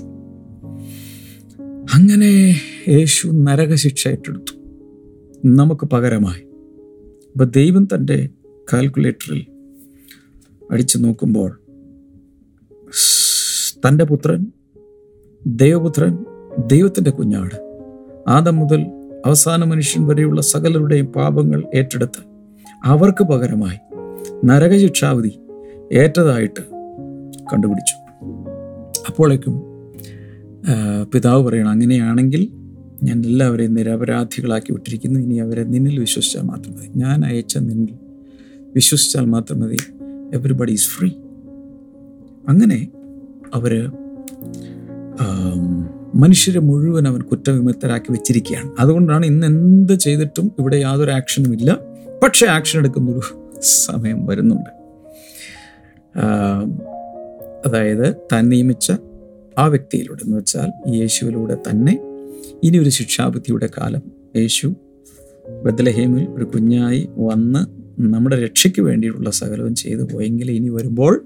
അങ്ങനെ 1.94 2.60
യേശു 2.88 3.28
നരകശിക്ഷ 3.28 4.08
ഏറ്റെടുത്തു. 4.08 4.60
നമുക്ക് 5.44 5.86
പകരമായി. 5.86 6.40
അപ്പം 7.32 7.46
ദൈവം 7.46 7.84
തന്റെ 7.84 8.28
കാൽക്കുലേറ്ററിൽ 8.72 9.46
അടിച്ചു 10.70 10.98
നോക്കുമ്പോൾ 10.98 11.60
തന്റെ 13.86 14.04
പുത്രൻ 14.04 14.46
ദൈവപുത്രൻ 15.46 16.12
ദൈവത്തിന്റെ 16.66 17.10
കുഞ്ഞാട്. 17.10 17.56
ആദം 18.28 18.56
മുതൽ 18.56 18.80
അവസാന 19.26 19.64
മനുഷ്യൻ 19.64 20.06
വരെയുള്ള 20.06 20.40
സകലരുടെയും 20.40 21.06
പാപങ്ങൾ 21.06 21.64
ഏറ്റെടുത്ത് 21.74 22.22
അവർക്ക് 22.84 23.24
പകരമായി 23.24 23.78
നരകശിക്ഷാവധി 24.44 25.32
ഏറ്റതായിട്ട് 25.92 26.62
കണ്ടുപിടിച്ചു. 27.52 27.96
അപ്പോഴേക്കും 29.08 29.54
പിതാവ് 31.14 31.42
പറയണം 31.46 31.68
അങ്ങനെയാണെങ്കിൽ 31.68 32.42
ഞാൻ 33.02 33.18
എല്ലാവരെയും 33.26 33.74
നിരപരാധികളാക്കി 33.74 34.72
വിട്ടിരിക്കുന്നു. 34.72 35.20
ഇനി 35.20 35.34
അവരെ 35.34 35.64
നിന്നിൽ 35.64 36.00
വിശ്വസിച്ചാൽ 36.00 36.42
മാത്രം 36.42 36.72
മതി. 36.72 36.88
ഞാൻ 36.96 37.24
അയച്ച 37.24 37.58
നിന്നിൽ 37.58 37.94
വിശ്വസിച്ചാൽ 38.74 39.24
മാത്രം 39.24 39.60
മതി. 39.60 39.76
എവറിബഡി 40.34 40.72
ഈസ് 40.72 40.88
ഫ്രീ 40.88 41.10
അങ്ങനെ 42.48 42.88
അവർ 43.54 43.90
മനുഷ്യരെ 46.14 46.60
മുഴുവൻ 46.60 47.08
അവൻ 47.08 47.20
കുറ്റവിമുക്തരാക്കി 47.20 48.12
വെച്ചിരിക്കുകയാണ്. 48.12 48.70
അതുകൊണ്ടാണ് 48.78 49.26
ഇന്ന് 49.26 49.46
എന്ത് 49.46 49.92
ചെയ്തിട്ടും 49.92 50.52
ഇവിടെ 50.58 50.76
യാതൊരു 50.76 51.10
ആക്ഷനും 51.10 51.52
ഇല്ല. 51.54 51.78
പക്ഷേ 52.22 52.46
ആക്ഷൻ 52.46 52.78
എടുക്കുന്നൊരു 52.78 53.20
സമയം 53.62 54.26
വരുന്നുണ്ട്. 54.26 54.70
അതായത് 57.66 58.14
താൻ 58.32 58.48
നിയമിച്ച 58.48 58.92
ആ 59.58 59.66
വ്യക്തിയിലൂടെ 59.66 60.22
എന്ന് 60.24 60.36
വെച്ചാൽ 60.36 60.70
യേശുവിലൂടെ 60.88 61.54
തന്നെ 61.54 61.98
ഇനി 62.62 62.78
ഒരു 62.78 62.90
ശിക്ഷാബുദ്ധിയുടെ 62.90 63.68
കാലം. 63.78 64.02
യേശു 64.36 64.74
ബദലഹേമിൽ 65.64 66.26
ഒരു 66.28 66.44
കുഞ്ഞായി 66.44 67.08
വന്ന് 67.18 67.80
നമ്മുടെ 68.02 68.44
രക്ഷയ്ക്ക് 68.44 68.82
വേണ്ടിയിട്ടുള്ള 68.82 69.30
സകലവും 69.30 69.74
ചെയ്തു 69.74 70.02
പോയെങ്കിൽ 70.02 70.50
ഇനി 70.50 70.68
വരുമ്പോൾ 70.68 71.24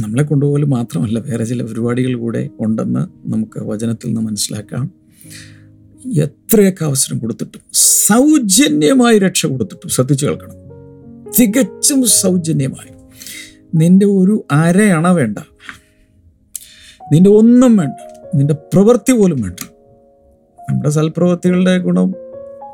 നമ്മളെ 0.00 0.22
കൊണ്ടുപോകൽ 0.22 0.64
മാത്രമല്ല 0.64 1.18
വേറെ 1.18 1.44
ചില 1.44 1.62
പരിപാടികൾ 1.62 2.14
കൂടെ 2.14 2.48
ഉണ്ടെന്ന് 2.60 3.32
നമുക്ക് 3.32 3.60
വചനത്തിൽ 3.60 4.06
നിന്ന് 4.06 4.20
മനസ്സിലാക്കാം. 4.20 4.90
എത്രയൊക്കെ 6.18 6.84
അവസരം 6.84 7.18
കൊടുത്തിട്ടും 7.18 7.60
സൗജന്യമായി 7.72 9.18
രക്ഷ 9.18 9.46
കൊടുത്തിട്ടും 9.46 9.90
ശ്രദ്ധിച്ചു 9.90 10.26
കേൾക്കണം. 10.26 10.54
തികച്ചും 11.38 12.06
സൗജന്യമായി. 12.06 12.94
നിന്റെ 13.74 14.06
ഒരു 14.06 14.46
അരയണ 14.50 15.08
വേണ്ട. 15.08 15.38
നിന്റെ 17.12 17.30
ഒന്നും 17.30 17.76
വേണ്ട. 17.76 18.20
നിന്റെ 18.34 18.54
പ്രവൃത്തി 18.54 19.12
പോലും 19.12 19.42
വേണ്ട. 19.42 19.56
നമ്മുടെ 20.70 20.90
സൽപ്രവൃത്തികളുടെ 20.90 21.78
ഗുണം 21.78 22.14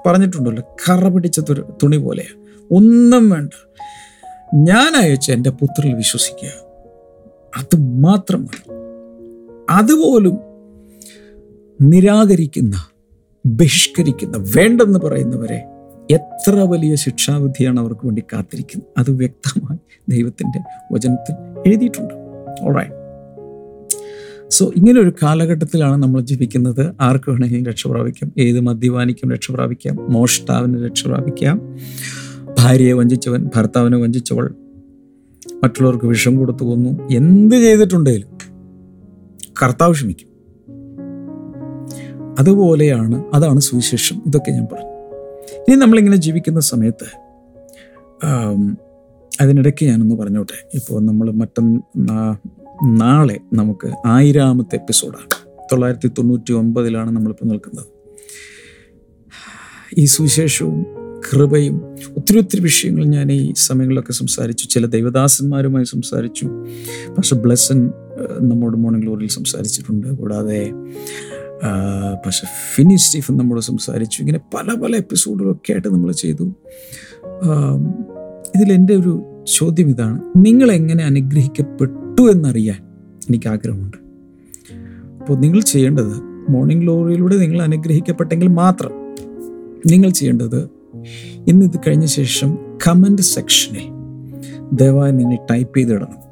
പറഞ്ഞിട്ടുണ്ടല്ലോ 0.07 0.77
കറ 0.89 1.09
പിടിച്ച 1.09 1.41
തുണി 1.83 1.97
പോലെയാണ് 1.97 2.47
ഒന്നും 2.75 3.31
വേണ്ട. 3.31 3.51
ഞാൻ 4.55 4.97
അയച്ച 4.97 5.31
എന്റെ 5.31 5.51
പുത്രൽ 5.51 5.93
വിശ്വസിക്കുക. 5.93 6.66
അത് 7.57 7.77
മാത്രം 7.81 8.43
മതി 8.43 8.71
അതുപോലും 9.71 10.37
നിരാകരിക്കുന്ന 11.81 12.77
ബഹിഷ്കരിക്കുന്ന 13.47 14.37
വേണ്ടെന്ന് 14.37 14.99
പറയുന്നവരെ 14.99 15.65
എത്ര 16.11 16.51
വലിയ 16.51 16.95
ശിക്ഷാവിധിയാണ് 16.95 17.81
അവർക്ക് 17.81 18.01
വേണ്ടി 18.05 18.23
കാത്തിരിക്കുന്നത്? 18.33 18.89
അത് 18.99 19.11
വ്യക്തമായി 19.11 19.79
ദൈവത്തിന്റെ 20.09 20.61
വചനത്തിൽ 20.93 21.35
എഴുതിയിട്ടുണ്ട്. 21.67 22.15
ഓൾറൈറ്റ് 22.63 23.07
സോ 24.49 24.73
ഇങ്ങനെ 24.77 25.01
ഒരു 25.01 25.13
കാലഘട്ടത്തിലാണ് 25.23 26.03
നമ്മൾ 26.03 26.21
ജീവിക്കുന്നത്. 26.21 26.95
ആർക്ക് 27.01 27.31
വേണമെങ്കിലും 27.31 27.67
രക്ഷ 27.67 27.87
പ്രാപിക്കാം. 27.87 28.33
ഏത് 28.39 28.61
മദ്യപാനിക്കും 28.61 29.31
രക്ഷ 29.31 29.51
പ്രാപിക്കാം. 29.51 29.97
മോഷ്ടാവിന് 30.13 30.85
രക്ഷ 30.85 31.07
പ്രാപിക്കാം. 31.07 31.77
ഭാര്യയെ 32.59 32.93
വഞ്ചിച്ചവൻ 32.93 33.51
ഭർത്താവിനെ 33.57 33.97
വഞ്ചിച്ചവൾ 33.97 34.55
മറ്റുള്ളവർക്ക് 35.63 36.05
വിഷം 36.05 36.37
കൊടുത്തു 36.37 36.65
കൊന്നു. 36.65 37.09
എന്ത് 37.13 37.55
ചെയ്തിട്ടുണ്ടെങ്കിലും 37.55 38.29
കർത്താവ് 39.63 39.93
ക്ഷമിക്കും. 39.93 40.29
അതുപോലെയാണ് 42.39 43.25
അതാണ് 43.35 43.61
സുവിശേഷം. 43.61 44.23
ഇതൊക്കെ 44.27 44.51
ഞാൻ 44.51 44.67
പറഞ്ഞു. 44.73 44.91
ഇനി 45.69 45.75
നമ്മളിങ്ങനെ 45.75 46.17
ജീവിക്കുന്ന 46.17 46.61
സമയത്ത് 46.61 47.07
അതിനിടയ്ക്ക് 49.41 49.85
ഞാനൊന്ന് 49.85 50.15
പറഞ്ഞോട്ടെ. 50.15 50.69
ഇപ്പോൾ 50.75 51.03
നമ്മൾ 51.03 51.31
മറ്റന്നാ 51.31 52.37
നാളെ 52.85 53.41
നമുക്ക് 53.53 53.93
ആയിരാമത്തെ 54.07 54.77
എപ്പിസോഡാണ്. 54.77 55.49
തൊള്ളായിരത്തി 55.73 56.09
തൊണ്ണൂറ്റി 56.09 56.53
ഒമ്പതിലാണ് 56.53 57.11
നമ്മളിപ്പോൾ 57.11 57.45
നിൽക്കുന്നത്. 57.45 57.87
ഈ 59.99 60.05
സുവിശേഷവും 60.05 60.87
കൃപയും 61.25 61.77
ഒത്തിരി 62.17 62.39
ഒത്തിരി 62.39 62.61
വിഷയങ്ങൾ 62.61 63.05
ഞാൻ 63.05 63.33
ഈ 63.33 63.53
സമയങ്ങളിലൊക്കെ 63.57 64.13
സംസാരിച്ചു. 64.13 64.65
ചില 64.67 64.87
ദൈവദാസന്മാരുമായി 64.87 65.85
സംസാരിച്ചു. 65.85 66.47
പക്ഷെ 67.19 67.37
ബ്ലെസ്സൻ 67.37 67.79
നമ്മുടെ 68.41 68.77
മോർണിംഗ് 68.77 69.05
ഗ്ലോറിയിൽ 69.07 69.29
സംസാരിച്ചിട്ടുണ്ട്. 69.29 70.07
കൂടാതെ 70.07 70.61
പക്ഷെ 72.27 72.47
ഫിനി 72.75 72.97
സ്റ്റീഫൻ 72.97 73.37
നമ്മോട് 73.37 73.61
സംസാരിച്ചു. 73.61 74.17
ഇങ്ങനെ 74.23 74.41
പല 74.55 74.75
പല 74.75 74.93
എപ്പിസോഡുകളൊക്കെ 74.97 75.73
ആയിട്ട് 75.73 75.89
നമ്മൾ 75.89 76.13
ചെയ്തു. 76.13 76.45
ഇതിലെന്റെ 78.55 78.95
ഒരു 78.95 79.13
ചോദ്യം 79.57 79.89
ഇതാണ്. 79.89 80.21
നിങ്ങൾ 80.37 80.73
എങ്ങനെ 80.73 81.05
അനുഗ്രഹിക്കപ്പെട്ടു 81.05 82.23
എന്നറിയാൻ 82.31 82.81
എനിക്ക് 83.29 83.49
ആഗ്രഹമുണ്ട്. 83.49 83.99
അപ്പോൾ 85.21 85.37
നിങ്ങൾ 85.39 85.61
ചെയ്യേണ്ടത് 85.61 86.15
മോർണിംഗ് 86.51 86.83
ഗ്ലോറിയിലൂടെ 86.83 87.37
നിങ്ങൾ 87.37 87.63
അനുഗ്രഹിക്കപ്പെട്ടെങ്കിൽ 87.63 88.49
മാത്രം 88.49 88.93
നിങ്ങൾ 89.87 90.11
ചെയ്യേണ്ടത് 90.11 90.76
ഇന്ന് 91.49 91.67
ഇത് 91.67 91.81
കഴിഞ്ഞ 91.87 92.05
ശേഷം 92.05 92.79
കമന്റ് 92.87 93.23
സെക്ഷനിൽ 93.23 93.97
ദയവായി 94.73 95.13
നിങ്ങൾ 95.13 95.39
ടൈപ്പ് 95.51 95.79
ചെയ്തിടണം 95.79 96.27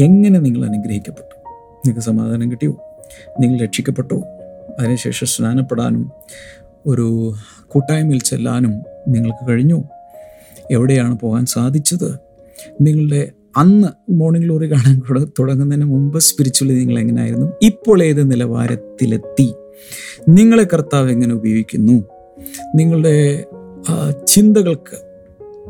എങ്ങനെ 0.00 0.38
നിങ്ങൾ 0.38 0.64
അനുഗ്രഹിക്കപ്പെട്ടു? 0.64 1.38
നിങ്ങൾക്ക് 1.48 2.00
സമാധാനം 2.00 2.50
കിട്ടിയോ? 2.50 2.80
നിങ്ങൾ 3.40 3.60
രക്ഷിക്കപ്പെട്ടോ? 3.60 4.22
അതിനുശേഷം 4.80 5.26
സ്നാനപ്പെടാനും 5.26 6.10
ഒരു 6.86 7.32
കൂട്ടായ്മയിൽ 7.68 8.20
ചെല്ലാനും 8.20 8.82
നിങ്ങൾക്ക് 9.08 9.48
കഴിഞ്ഞു? 9.48 9.84
എവിടെയാണ് 10.70 11.18
പോകാൻ 11.18 11.46
സാധിച്ചത്? 11.46 12.18
നിങ്ങളുടെ 12.80 13.32
അന്ന് 13.56 13.88
മോർണിംഗ് 14.10 14.46
ഗ്ലോറി 14.46 14.72
കാണാൻ 14.72 15.02
തുടങ്ങുന്നതിന് 15.38 15.84
മുമ്പ് 15.84 16.18
സ്പിരിച്വലി 16.18 16.74
നിങ്ങൾ 16.74 16.98
എങ്ങനെയായിരുന്നു? 16.98 17.52
ഇപ്പോൾ 17.62 18.02
ഏത് 18.02 18.30
നിലവാരത്തിലെത്തി? 18.30 19.54
നിങ്ങളെ 20.28 20.64
കർത്താവ് 20.64 21.10
എങ്ങനെ 21.10 21.34
ഉപയോഗിക്കുന്നു? 21.34 22.02
നിങ്ങളുടെ 22.74 23.44
ചിന്തകൾക്ക് 24.26 24.96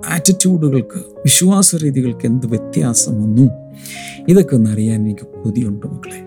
ആറ്റിറ്റ്യൂഡുകൾക്ക് 0.08 0.98
വിശ്വാസ 0.98 1.75
രീതികൾക്ക് 1.75 2.26
എന്ത് 2.26 2.46
വ്യത്യാസം 2.46 3.22
വന്നു? 3.22 3.46
ഇതൊക്കെ 4.28 4.54
ഒന്ന് 4.54 4.70
അറിയാൻ 4.70 5.00
എനിക്ക് 5.00 5.26
കൊതിയുണ്ട് 5.44 5.86
മക്കളെ. 5.86 6.20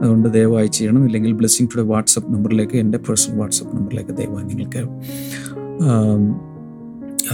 അതുകൊണ്ട് 0.00 0.28
ദയവായി 0.28 0.66
ചെയ്യണം. 0.66 1.04
ഇല്ലെങ്കിൽ 1.04 1.32
ബ്ലെസ്സിങ് 1.32 1.68
ടുഡേ 1.68 1.82
വാട്സപ്പ് 1.82 2.34
നമ്പറിലേക്ക് 2.34 2.76
എന്റെ 2.76 2.98
പേഴ്സണൽ 2.98 3.36
വാട്സപ്പ് 3.38 3.76
നമ്പറിലേക്ക് 3.76 4.16
ദയവായി 4.16 4.44
നിങ്ങൾക്ക് 4.44 4.82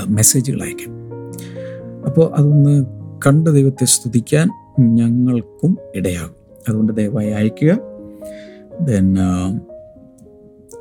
മെസ്സേജുകൾ 0.09 0.63
അയക്കാം. 0.63 0.93
അപ്പോൾ 2.07 2.35
അതൊന്ന് 2.35 2.85
കണ്ട 3.27 3.49
ദൈവത്തെ 3.49 3.85
സ്തുതിക്കാൻ 3.85 4.49
ഞങ്ങൾക്കും 4.81 5.79
ഇടയാകും. 5.95 6.35
അതുകൊണ്ട് 6.69 6.93
ദയവായി 6.93 7.31
അയക്കുക 7.31 7.79
ദെൻ 8.81 9.17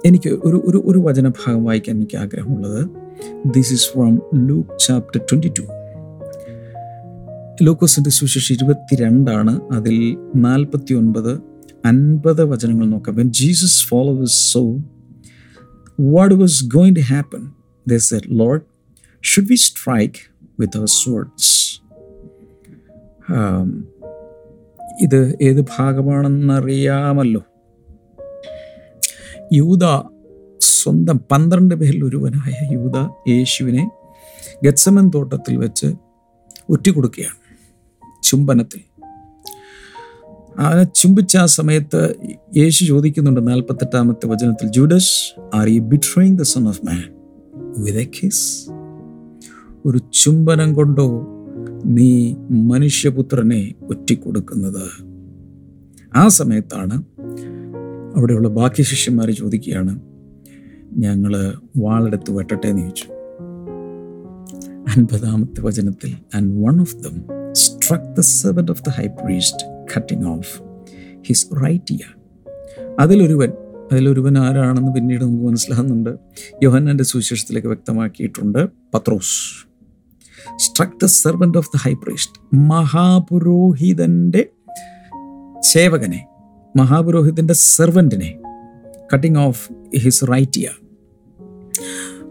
എനിക്ക് 0.05 0.29
ഒരു 0.29 0.57
ഒരു 0.65 0.83
ഒരു 0.85 0.99
വചനഭാഗം 0.99 1.63
വായിക്കാൻ 1.63 1.95
എനിക്ക് 1.95 2.17
ആഗ്രഹമുള്ളത് 2.17 3.02
this 3.45 3.73
is 3.73 3.85
from 3.85 4.21
Luke 4.35 4.79
chapter 4.79 5.21
twenty 5.31 5.51
two 5.59 5.61
ലൂക്കോസിന്റെ 7.63 8.09
സുശേഷം 8.09 8.55
ഇരുപത്തിരണ്ടാണ് 8.55 9.61
അതിൽ 9.71 10.17
നാൽപ്പത്തി 10.35 10.93
ഒൻപത് 10.93 11.41
അൻപത് 11.85 12.43
വചനങ്ങൾ 12.43 12.85
നോക്കാം. 12.85 13.15
When 13.15 13.31
Jesus 13.31 13.85
followers 13.85 14.53
so 14.53 14.77
what 15.99 16.35
was 16.35 16.65
going 16.65 16.95
to 16.95 16.99
happen 16.99 17.51
they 17.87 17.95
said 17.95 18.27
Lord 18.29 18.61
should 19.23 19.45
we 19.45 19.55
strike 19.55 20.13
with 20.59 20.77
our 20.77 20.87
swords 20.87 21.81
ഇത് 25.01 25.37
ഏത് 25.41 25.61
ഭാഗമാണെന്നറിയാമല്ലോ. 25.61 27.41
യൂത 29.53 30.12
സ്വന്തം 30.83 31.17
പന്ത്രണ്ട് 31.31 31.75
പേരിൽ 31.75 32.05
ഒരുവനായ 32.05 32.73
യൂത 32.73 32.97
യേശുവിനെ 33.29 33.83
ഗത്സമൻ 34.65 35.11
തോട്ടത്തിൽ 35.15 35.57
വെച്ച് 35.57 35.87
ഒറ്റിക്കൊടുക്കുകയാണ് 36.69 37.39
ചുംബനത്തിൽ. 38.23 38.81
അവനെ 40.59 40.83
ചുംബിച്ച 40.83 41.37
ആ 41.37 41.45
സമയത്ത് 41.45 42.01
യേശു 42.57 42.85
ചോദിക്കുന്നുണ്ട് 42.85 43.47
നാൽപ്പത്തെട്ടാമത്തെ 43.47 44.27
വചനത്തിൽ 44.27 44.67
Judas 44.67 45.13
are 45.55 45.67
you 45.67 45.81
betraying 45.81 46.37
the 46.37 46.41
son 46.41 46.67
of 46.67 46.85
man 46.85 46.99
with 47.77 47.99
a 47.99 48.07
kiss? 48.15 48.45
ഒരു 49.85 49.99
ചുംബനം 50.13 50.73
കൊണ്ടോ 50.73 51.07
നീ 51.85 52.11
മനുഷ്യപുത്രനെ 52.71 53.73
ഒറ്റിക്കൊടുക്കുന്നത് 53.89 54.85
ആ 56.15 56.27
സമയത്താണ് 56.27 56.95
അവിടെയുള്ള 58.15 58.47
ബാക്കി 58.47 58.81
ശിഷ്യന്മാർ 58.83 59.31
ചോദിക്കുകയാണ് 59.31 59.93
ഞങ്ങൾ 60.97 61.53
വാളെടുത്ത് 61.77 62.31
വെട്ടട്ടെ 62.31 62.67
എന്ന് 62.67 62.81
ചോദിച്ചു. 62.81 63.05
അൻപതാമത്തെ 64.97 65.61
വചനത്തിൽ 65.61 66.15
and 66.35 66.65
one 66.65 66.81
of 66.81 66.95
them 66.95 67.23
struck 67.51 68.15
the 68.17 68.19
servant 68.19 68.69
of 68.69 68.83
the 68.83 68.89
high 68.89 69.07
priest 69.07 69.87
cutting 69.97 70.25
off 70.25 70.61
his 71.21 71.47
right 71.63 71.93
ear 71.93 72.17
അതിലൊരുവൻ 72.99 73.51
അതിലൊരുവൻ 73.91 74.37
ആരാണെന്ന് 74.37 74.91
പിന്നീട് 74.91 75.23
നമുക്ക് 75.23 75.43
മനസ്സിലാകുന്നുണ്ട്. 75.43 76.09
യോഹന്നാന്റെ 76.63 77.03
സുവിശേഷത്തിലേക്ക് 77.03 77.67
വ്യക്തമാക്കിയിട്ടുണ്ട്. 77.67 78.67
Pathros 78.93 79.67
struck 80.55 80.99
the 81.03 81.05
servant 81.05 81.57
of 81.57 81.67
the 81.75 81.77
high 81.77 81.93
priest 81.93 82.55
മഹാപുരോഹിതന്റെ 82.55 84.49
സേവകനെ 85.59 86.27
മഹാപുരോഹിതന്റെ 86.77 87.53
സെർവന്റിനെ 87.53 88.39
cutting 89.13 89.37
off 89.37 89.73
his 89.97 90.23
right 90.31 90.59
ear 90.59 90.82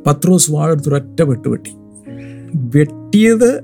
Pathros 0.06 0.52
വാഴെടുത്തൊരൊറ്റ 0.52 1.22
വെട്ട് 1.22 1.48
വെട്ടി. 1.48 1.70
വെട്ടിയത് 2.54 3.60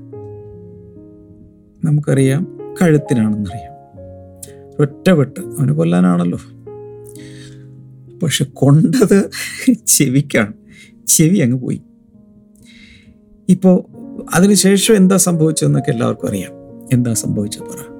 നമുക്കറിയാം 1.83 2.59
കഴുത്തിനാണെന്നറിയാം 2.81 3.79
ഒറ്റ 4.79 5.09
വെട്ട്. 5.09 5.39
അവന് 5.39 5.71
കൊല്ലാനാണല്ലോ. 5.71 6.39
പക്ഷെ 8.23 8.45
കൊണ്ടത് 8.53 9.29
ചെവിക്കാണ്. 9.87 10.53
ചെവി 11.07 11.37
അങ്ങ് 11.37 11.57
പോയി. 11.57 11.81
ഇപ്പോൾ 13.49 13.83
അതിനുശേഷം 14.33 14.95
എന്താ 14.95 15.17
സംഭവിച്ചതെന്നൊക്കെ 15.17 15.91
എല്ലാവർക്കും 15.91 16.27
അറിയാം. 16.27 16.51
എന്താ 16.93 17.13
സംഭവിച്ചത് 17.13 17.63
പറ. 17.63 17.93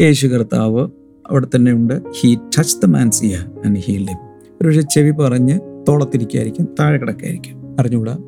യേശു 0.00 0.26
കർത്താവ് 0.26 0.88
അവിടെ 1.30 1.46
തന്നെ 1.56 1.72
ഉണ്ട്. 1.72 2.00
He 2.20 2.34
touched 2.34 2.76
the 2.82 2.84
man's ear 2.84 3.44
and 3.66 3.78
healed 3.78 4.08
him 4.08 4.18
ഒരു 4.62 4.68
പക്ഷേ 4.68 4.80
ചെവി 4.80 5.10
പറഞ്ഞ് 5.10 5.60
തോളത്തിരിക്കായിരിക്കും 5.88 6.68
താഴെ 6.80 6.98
കിടക്കായിരിക്കും. 6.98 7.80
അറിഞ്ഞുകൂടാ? 7.80 8.18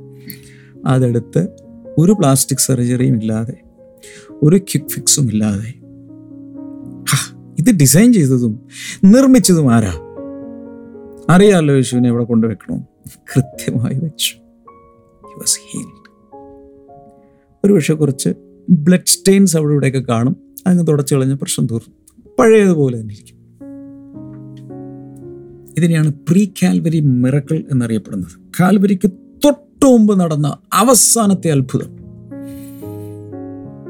അതെടുത്ത് 0.87 1.49
ഒരു 1.99 2.13
പ്ലാസ്റ്റിക് 2.13 2.59
സർജറിയും 2.59 3.17
ഇല്ലാതെ 3.17 3.57
ഒരു 4.43 4.57
ക്വിക്ക് 4.57 4.87
ഫിക്സും 4.87 5.29
ഇല്ലാതെ. 5.29 5.75
ഇത് 7.59 7.77
ഡിസൈൻ 7.77 8.13
ചെയ്തതും 8.13 8.61
നിർമ്മിച്ചതും 9.05 9.75
ആരാ? 9.75 9.93
അറിയാമല്ലോ 11.31 11.75
യേശുവിനെ 11.75 12.09
എവിടെ 12.09 12.25
കൊണ്ടുവെക്കണോ? 12.25 12.87
കൃത്യമായി 13.35 13.99
വെച്ചു. 13.99 14.35
He 15.23 15.41
was 15.41 15.49
healed. 15.49 16.11
ഒരു 17.65 17.73
പക്ഷേ 17.73 17.95
കുറച്ച് 17.95 18.29
ബ്ലഡ് 18.71 19.07
സ്റ്റെയിൻസ് 19.07 19.57
അവിടെ 19.57 19.73
ഇവിടെയൊക്കെ 19.73 20.01
കാണും. 20.01 20.37
അങ്ങ് 20.67 20.87
തുടച്ചു 20.87 21.15
കളഞ്ഞ 21.15 21.35
പ്രശ്നം 21.35 21.67
തീർന്നു. 21.67 22.25
പഴയതുപോലെ 22.39 23.01
തന്നെ 23.01 23.15
ഇരിക്കും. 23.15 23.40
ഇതിനെയാണ് 25.81 26.11
പ്രീ 26.29 26.45
കാൽവരി 26.63 27.01
മിറക്കിൾ 27.01 27.65
എന്നറിയപ്പെടുന്നത്. 27.73 28.33
കാൽവരിക്ക് 28.61 29.09
തൊട്ടു 29.45 29.87
മുമ്പ് 29.87 30.21
നടന്ന 30.21 30.57
അവസാനത്തെ 30.73 31.49
അത്ഭുതം. 31.51 32.01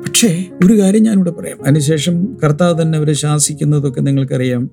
പക്ഷേ 0.03 0.45
ഒരു 0.67 0.75
കാര്യം 0.81 1.03
ഞാനിവിടെ 1.03 1.31
പറയാം. 1.31 1.59
അതിനുശേഷം 1.63 2.37
കർത്താവ് 2.45 2.83
തന്നെ 2.83 2.97
അവരെ 2.99 3.13
ശാസിക്കുന്നതൊക്കെ 3.13 4.01
നിങ്ങൾക്കറിയാം. 4.01 4.71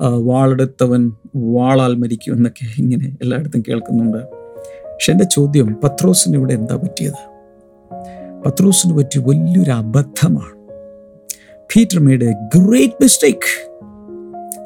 വാളെടുത്തവൻ 0.00 1.12
വാളാൽ 1.36 1.94
മരിക്കും 1.94 2.32
എന്നൊക്കെ 2.32 2.66
ഇങ്ങനെ 2.78 3.16
എല്ലായിടത്തും 3.22 3.62
കേൾക്കുന്നുണ്ട്. 3.68 4.18
പക്ഷെ 4.92 5.12
എന്റെ 5.12 5.24
ചോദ്യം 5.24 5.76
പത്രോസിന് 5.84 6.36
ഇവിടെ 6.36 6.54
എന്താ 6.54 6.76
പറ്റിയത്? 6.76 7.20
പത്രോസിന് 8.46 8.92
പറ്റിയ 8.98 9.22
വലിയൊരു 9.26 9.70
അബദ്ധമാണ്. 9.70 10.52
Peter 11.74 12.00
made 12.00 12.24
a 12.24 12.32
great 12.56 13.02
mistake 13.02 13.67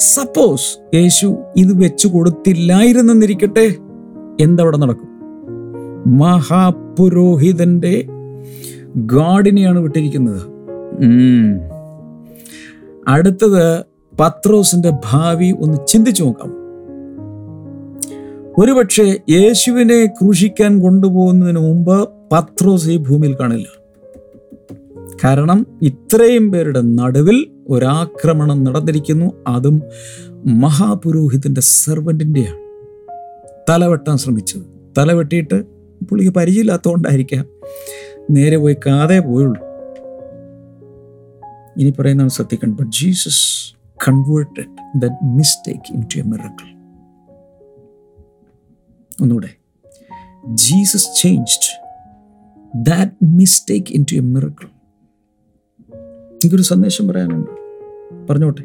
suppose 0.02 0.96
യേശു 0.96 1.36
ഇത് 1.56 1.82
വെച്ചു 1.82 2.08
കൊടുത്തില്ലായിരുന്നെന്നിരിക്കട്ടെ 2.08 3.74
എന്തവിടെ 4.40 4.76
നടക്കും? 4.76 5.08
മഹാപുരോഹിതന്റെ 6.06 8.04
ഗാഡിനെയാണ് 8.96 9.78
വിട്ടിരിക്കുന്നത്. 9.78 10.42
അടുത്തത് 13.08 13.84
പത്രോസിന്റെ 14.20 14.92
ഭാവി 15.04 15.54
ഒന്ന് 15.60 15.78
ചിന്തിച്ചു 15.88 16.22
നോക്കാം. 16.24 16.50
ഒരുപക്ഷെ 18.58 19.20
യേശുവിനെ 19.30 20.06
ക്രൂശിക്കാൻ 20.06 20.80
കൊണ്ടുപോകുന്നതിന് 20.80 21.58
മുമ്പ് 21.58 22.08
പത്രോസ് 22.32 22.88
ഈ 22.88 22.96
ഭൂമിയിൽ 22.96 23.34
കാണില്ല. 23.34 23.68
കാരണം 25.24 25.66
ഇത്രയും 25.82 26.52
പേരുടെ 26.52 26.80
നടുവിൽ 26.80 27.51
ഒരാക്രമണം 27.68 28.64
നടന്നിരിക്കുന്നു. 28.64 29.32
അതും 29.46 29.82
മഹാപുരോഹിതന്റെ 30.46 31.60
സെർവന്റിന്റെയാണ് 31.60 32.62
തലവെട്ടാൻ 33.70 34.16
ശ്രമിച്ചത് 34.16 34.62
തലവെട്ടിയിട്ട് 34.98 35.62
പുള്ളിക്ക് 36.04 36.34
പരിചയമില്ലാത്തതുകൊണ്ടായിരിക്കാം 36.34 37.46
നേരെ 38.30 38.56
പോയി 38.56 38.76
കാതെ 38.86 39.18
പോയുള്ളൂ. 39.18 39.62
ഇനി 41.78 41.90
പറയുന്ന 41.90 42.28
ശ്രദ്ധിക്കണം. 42.28 42.76
But 42.76 42.90
Jesus 42.90 43.74
converted 44.08 45.00
that 45.00 45.24
mistake 45.24 45.92
into 46.00 46.18
a 46.18 46.22
miracle 46.22 46.72
ഒന്നുകൂടെ. 49.22 49.48
Jesus 50.54 51.22
changed 51.22 51.82
that 52.76 53.12
mistake 53.22 53.86
into 54.12 54.16
a 54.16 54.20
miracle 54.20 54.71
എനിക്കൊരു 56.44 56.62
സന്ദേശം 56.62 57.08
പറയാനുണ്ട്. 57.08 57.50
പറഞ്ഞോട്ടെ. 58.30 58.62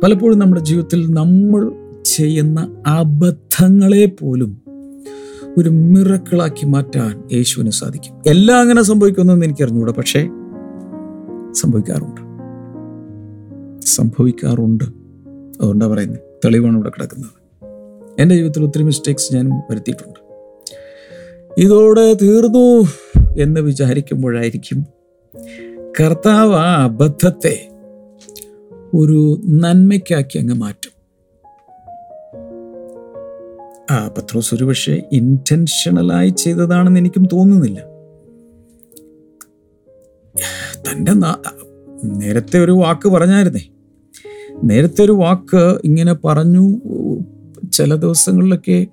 പലപ്പോഴും 0.00 0.38
നമ്മുടെ 0.38 0.60
ജീവിതത്തിൽ 0.60 1.10
നമ്മൾ 1.10 1.72
ചെയ്യുന്ന 2.04 2.82
അബദ്ധങ്ങളെ 2.86 4.04
പോലും 4.04 4.62
ഒരു 5.58 5.68
മിറക്കിളാക്കി 5.68 6.66
മാറ്റാൻ 6.66 7.22
യേശുവിന് 7.32 7.70
സാധിക്കും. 7.70 8.22
എല്ലാം 8.26 8.60
അങ്ങനെ 8.60 8.82
സംഭവിക്കുമെന്ന് 8.82 9.46
എനിക്ക് 9.46 9.62
അറിഞ്ഞുകൂടാ 9.62 9.92
പക്ഷേ 9.92 10.28
സംഭവിക്കാറുണ്ട്. 11.52 12.20
സംഭവിക്കാറുണ്ട്. 13.86 14.84
അതുകൊണ്ടാണ് 15.60 15.92
പറയുന്നത് 15.92 16.20
തെളിവാണ് 16.44 16.74
ഇവിടെ 16.74 16.90
കിടക്കുന്നത്. 16.90 17.30
എന്റെ 18.22 18.34
ജീവിതത്തിൽ 18.34 18.64
ഒത്തിരി 18.64 18.82
മിസ്റ്റേക്സ് 18.82 19.34
ഞാൻ 19.34 19.50
വരുത്തിയിട്ടുണ്ട്. 19.70 20.20
ഇതോടെ 21.58 22.14
തീർന്നു 22.14 22.88
എന്ന് 23.42 23.60
വിചാരിക്കുമ്പോഴായിരിക്കും 23.60 24.86
കർത്താവ് 26.00 26.54
ആ 26.54 26.84
അബദ്ധത്തെ 26.84 27.68
ഒരു 28.94 29.40
നന്മയ്ക്കാക്കി 29.44 30.38
അങ്ങ് 30.38 30.54
മാറ്റും. 30.54 30.90
ആ 33.90 34.08
പത്രോസ് 34.08 34.54
ഒരു 34.54 34.64
പക്ഷേ 34.64 35.02
ഇന്റൻഷണലായി 35.12 36.28
ചെയ്തതാണെന്ന് 36.28 37.00
എനിക്കും 37.00 37.28
തോന്നുന്നില്ല. 37.32 37.84
തന്റെ 40.78 41.12
നേരത്തെ 42.04 42.64
ഒരു 42.64 42.72
വാക്ക് 42.72 43.08
പറഞ്ഞായിരുന്നേ. 43.08 43.68
നേരത്തെ 44.64 45.04
ഒരു 45.04 45.12
വാക്ക് 45.12 45.78
ഇങ്ങനെ 45.84 46.14
പറഞ്ഞു 46.14 46.78
ചില 47.72 47.94
ദിവസങ്ങളിലൊക്കെ 47.94 48.86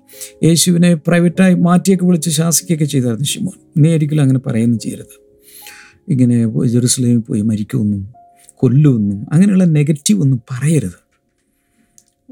യേശുവിനെ 0.44 0.94
പ്രൈവറ്റായി 0.94 1.54
മാറ്റിയൊക്കെ 1.54 2.06
വിളിച്ച് 2.06 2.30
ശാസിക്കുകയൊക്കെ 2.30 2.84
ചെയ്തായിരുന്നു 2.84 3.24
ഷിമോൻ 3.24 3.82
നീ 3.82 3.94
ഒരിക്കലും 3.94 4.22
അങ്ങനെ 4.22 4.38
പറയുന്നു 4.38 4.78
ചെയ്യരുത്. 4.78 5.21
ഇങ്ങനെ 6.12 6.66
ജെറുസലേമിൽ 6.66 7.20
പോയി 7.20 7.40
മരിക്കുമെന്നും 7.40 8.08
കൊല്ലുമെന്നും 8.54 9.26
അങ്ങനെയുള്ള 9.32 9.64
നെഗറ്റീവ് 9.64 10.20
ഒന്നും 10.20 10.40
പറയരുത്. 10.50 11.02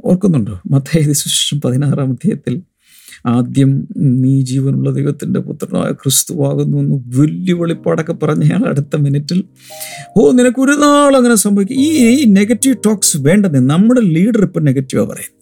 ഓർക്കുന്നുണ്ടോ? 0.04 0.60
മത്തായി 0.70 1.02
സുശേഷം 1.02 1.60
പതിനാറാം 1.60 2.10
അധ്യായത്തിൽ 2.10 2.62
ആദ്യം 3.26 3.88
നീ 3.96 4.42
ജീവനുള്ള 4.42 4.92
ദൈവത്തിന്റെ 4.92 5.40
പുത്രനായ 5.40 5.92
ക്രിസ്തുവാകുന്നു 5.92 6.78
എന്ന് 6.78 7.20
വലിയ 7.20 7.52
വെളിപ്പാടൊക്കെ 7.52 8.12
പറഞ്ഞയാൾ 8.12 8.68
അടുത്ത 8.68 8.96
മിനിറ്റിൽ 8.96 9.44
ഓ 10.16 10.30
നിനക്ക് 10.30 10.60
ഒരു 10.60 10.70
നാൾ 10.70 11.16
അങ്ങനെ 11.16 11.34
സംഭവിക്കും. 11.34 11.74
ഈ 11.74 12.24
നെഗറ്റീവ് 12.24 12.76
ടോക്സ് 12.86 13.16
വേണ്ടത് 13.16 13.58
നമ്മുടെ 13.60 14.00
ലീഡർ 14.00 14.42
ഇപ്പം 14.42 14.64
നെഗറ്റീവാണ് 14.64 15.10
പറയുന്നത്. 15.10 15.40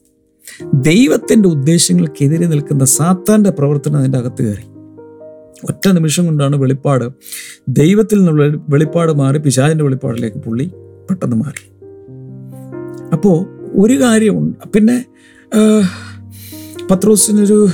ദൈവത്തിന്റെ 0.85 1.49
ഉദ്ദേശങ്ങൾക്കെതിരെ 1.49 2.47
നിൽക്കുന്ന 2.47 2.85
സാത്താന്റെ 2.85 3.51
പ്രവർത്തനം 3.51 3.97
അതിന്റെ 3.97 4.19
അകത്ത് 4.19 4.43
കയറി. 4.43 4.78
ഒറ്റ 5.65 5.89
നിമിഷം 5.89 6.27
കൊണ്ടാണ് 6.27 6.57
വെളിപ്പാട് 6.57 7.05
ദൈവത്തിൽ 7.69 8.19
നിന്നുള്ള 8.19 8.63
വെളിപ്പാട് 8.69 9.13
മാറി 9.13 9.39
പിശാചിന്റെ 9.39 9.85
വെളിപ്പാടിലേക്ക് 9.85 10.37
പുള്ളി 10.37 10.67
പെട്ടെന്ന് 11.11 11.37
മാറി. 11.37 11.73
അപ്പോൾ 13.13 13.47
ഒരു 13.75 14.01
കാര്യമുണ്ട്. 14.03 14.73
പിന്നെ 14.75 15.05
പത്രോസിനൊരു 16.91 17.69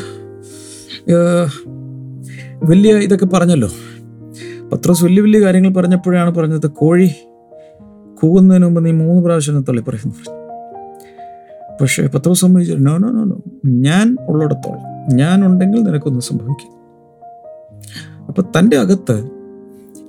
വലിയ 2.65 2.95
ഇതൊക്കെ 2.95 3.27
പറഞ്ഞല്ലോ. 3.27 3.69
പത്രോസ് 4.73 5.05
വലിയ 5.05 5.23
വലിയ 5.23 5.41
കാര്യങ്ങൾ 5.41 5.75
പറഞ്ഞപ്പോഴാണ് 5.75 6.35
പറഞ്ഞത് 6.35 6.71
കോഴി 6.71 7.11
കൂകുന്നതിന് 8.23 8.65
മുമ്പ് 8.65 8.85
നീ 8.85 8.93
മൂന്ന് 8.93 9.25
പ്രാവശ്യം 9.25 9.65
തള്ളി 9.69 9.83
പറയുന്നു 9.89 10.15
പക്ഷേ 11.81 12.07
പത്രോസ് 12.07 12.41
സംബന്ധിച്ചു 12.41 12.75
നോ 12.75 12.97
നോ 12.97 13.09
നോ 13.09 13.25
നോ 13.25 13.37
ഞാൻ 13.67 14.17
ഉള്ളിടത്തോളം. 14.29 15.15
ഞാൻ 15.17 15.47
ഉണ്ടെങ്കിൽ 15.47 15.83
നിനക്കൊന്നും 15.83 16.21
സംഭവിക്കും 16.21 16.84
അപ്പൊ 18.29 18.43
തന്റെ 18.43 18.77
അകത്ത് 18.77 19.31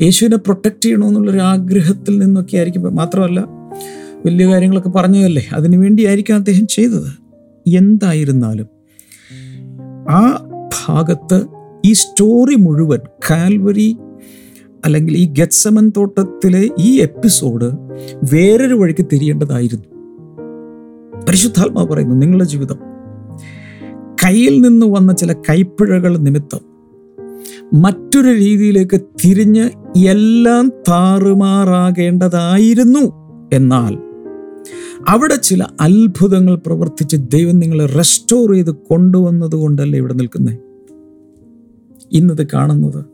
യേശുവിനെ 0.01 0.37
പ്രൊട്ടക്ട് 0.37 0.81
ചെയ്യണമെന്നുള്ളൊരു 0.81 1.39
ആഗ്രഹത്തിൽ 1.39 2.19
നിന്നൊക്കെ 2.19 2.57
ആയിരിക്കും. 2.57 2.95
മാത്രമല്ല 2.95 3.47
വലിയ 4.25 4.47
കാര്യങ്ങളൊക്കെ 4.47 4.89
പറഞ്ഞതല്ലേ? 4.89 5.45
അതിനു 5.53 5.77
വേണ്ടിയായിരിക്കും 5.77 6.35
അദ്ദേഹം 6.35 6.67
ചെയ്തത്. 6.67 7.25
എന്തായിരുന്നാലും 7.67 8.67
ആ 10.09 10.47
ഭാഗത്ത് 10.87 11.47
ഈ 11.85 11.93
സ്റ്റോറി 11.93 12.55
മുഴുവൻ 12.55 12.99
കാൽവരി 13.31 13.97
അല്ലെങ്കിൽ 14.85 15.17
ഈ 15.17 15.25
ഗത്സമൻ 15.25 15.91
തോട്ടത്തിലെ 15.97 16.69
ഈ 16.79 16.99
എപ്പിസോഡ് 16.99 17.65
വേറൊരു 18.33 18.73
വഴിക്ക് 18.73 19.05
തിരിയേണ്ടതായിരുന്നു. 19.13 19.85
പരിശുദ്ധാത്മാവ് 21.25 21.87
പറയുന്നു 21.87 22.15
നിങ്ങളുടെ 22.15 22.43
ജീവിതം 22.43 22.77
കയ്യിൽ 24.25 24.61
നിന്ന് 24.61 24.85
വന്ന 24.85 25.13
ചില 25.13 25.33
കൈപ്പിഴകൾ 25.33 26.17
നിമിത്തം 26.17 26.74
മറ്റൊരു 27.75 28.33
രീതിയിലേക്ക് 28.33 28.99
തിരിഞ്ഞ് 29.25 29.69
എല്ലാം 30.07 30.71
താറുമാറാകേണ്ടതായിരുന്നു. 30.89 33.13
എന്നാൽ 33.53 33.97
അവിടെ 35.09 35.35
ചില 35.35 35.67
അത്ഭുതങ്ങൾ 35.81 36.55
പ്രവർത്തിച്ച് 36.55 37.17
ദൈവം 37.17 37.59
നിങ്ങളെ 37.59 37.85
റെസ്റ്റോർ 37.85 38.51
ചെയ്ത് 38.51 38.69
കൊണ്ടുവന്നത് 38.69 39.51
കൊണ്ടല്ലേ 39.51 39.99
ഇവിടെ 39.99 40.13
നിൽക്കുന്നത് 40.13 40.57
ഇന്നത് 42.11 42.47
കാണുന്നത് 42.53 43.05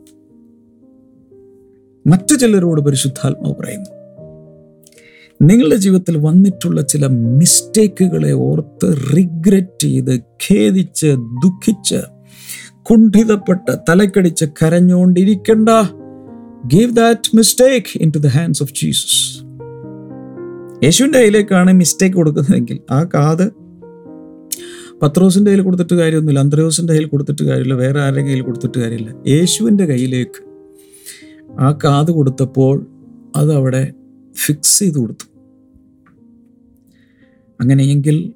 മറ്റു 2.06 2.34
ചിലരോട് 2.34 2.80
പരിശുദ്ധാത്മാവ് 2.80 3.54
പറയുന്നു 3.54 3.90
നിങ്ങളുടെ 5.42 5.76
ജീവിതത്തിൽ 5.76 6.16
വന്നിട്ടുള്ള 6.16 6.82
ചില 6.82 7.06
മിസ്റ്റേക്കുകളെ 7.06 8.32
ഓർത്ത് 8.32 9.16
റിഗ്രറ്റ് 9.16 9.82
ചെയ്ത് 9.82 10.16
ഖേദിച്ച് 10.16 11.16
ദുഃഖിച്ച് 11.44 12.21
കുണ്ഠിതപ്പെട്ട് 12.90 13.78
തലക്കടിച്ച് 13.88 14.44
കരഞ്ഞുകൊണ്ടിരിക്കണ്ട 14.62 15.68
give 16.66 16.96
that 16.96 17.36
mistake 17.36 18.02
into 18.10 18.18
the 18.18 18.26
hands 18.26 18.62
of 18.62 18.72
Jesus 18.72 19.44
യേശുവിന്റെ 20.84 21.18
കയ്യിലേക്കാണ് 21.18 21.72
മിസ്റ്റേക്ക് 21.72 22.16
കൊടുക്കുന്നതെങ്കിൽ 22.16 22.80
ആ 22.90 23.04
കാത് 23.04 23.62
പത്രോസിന്റെ 25.02 25.50
കയ്യിൽ 25.50 25.64
കൊടുത്തിട്ട് 25.64 25.94
കാര്യമൊന്നുമില്ല 25.94 26.38
അന്ത്രയോസിന്റെ 26.38 26.92
കയ്യിൽ 26.92 27.08
കൊടുത്തിട്ട് 27.08 27.42
കാര്യമില്ല 27.42 27.74
വേറെ 27.74 28.00
ആരുടെ 28.00 28.22
കയ്യിൽ 28.22 28.40
കൊടുത്തിട്ട് 28.40 28.78
കാര്യമില്ല. 28.78 29.14
യേശുവിന്റെ 29.26 29.84
കയ്യിലേക്ക് 29.84 30.40
ആ 31.60 31.78
കാത് 31.84 32.10
കൊടുത്തപ്പോൾ 32.10 32.86
അതവിടെ 33.36 33.92
ഫിക്സ് 34.46 34.78
ചെയ്ത് 34.78 34.94
കൊടുത്തു. 34.94 35.26
അങ്ങനെയെങ്കിൽ 37.60 38.32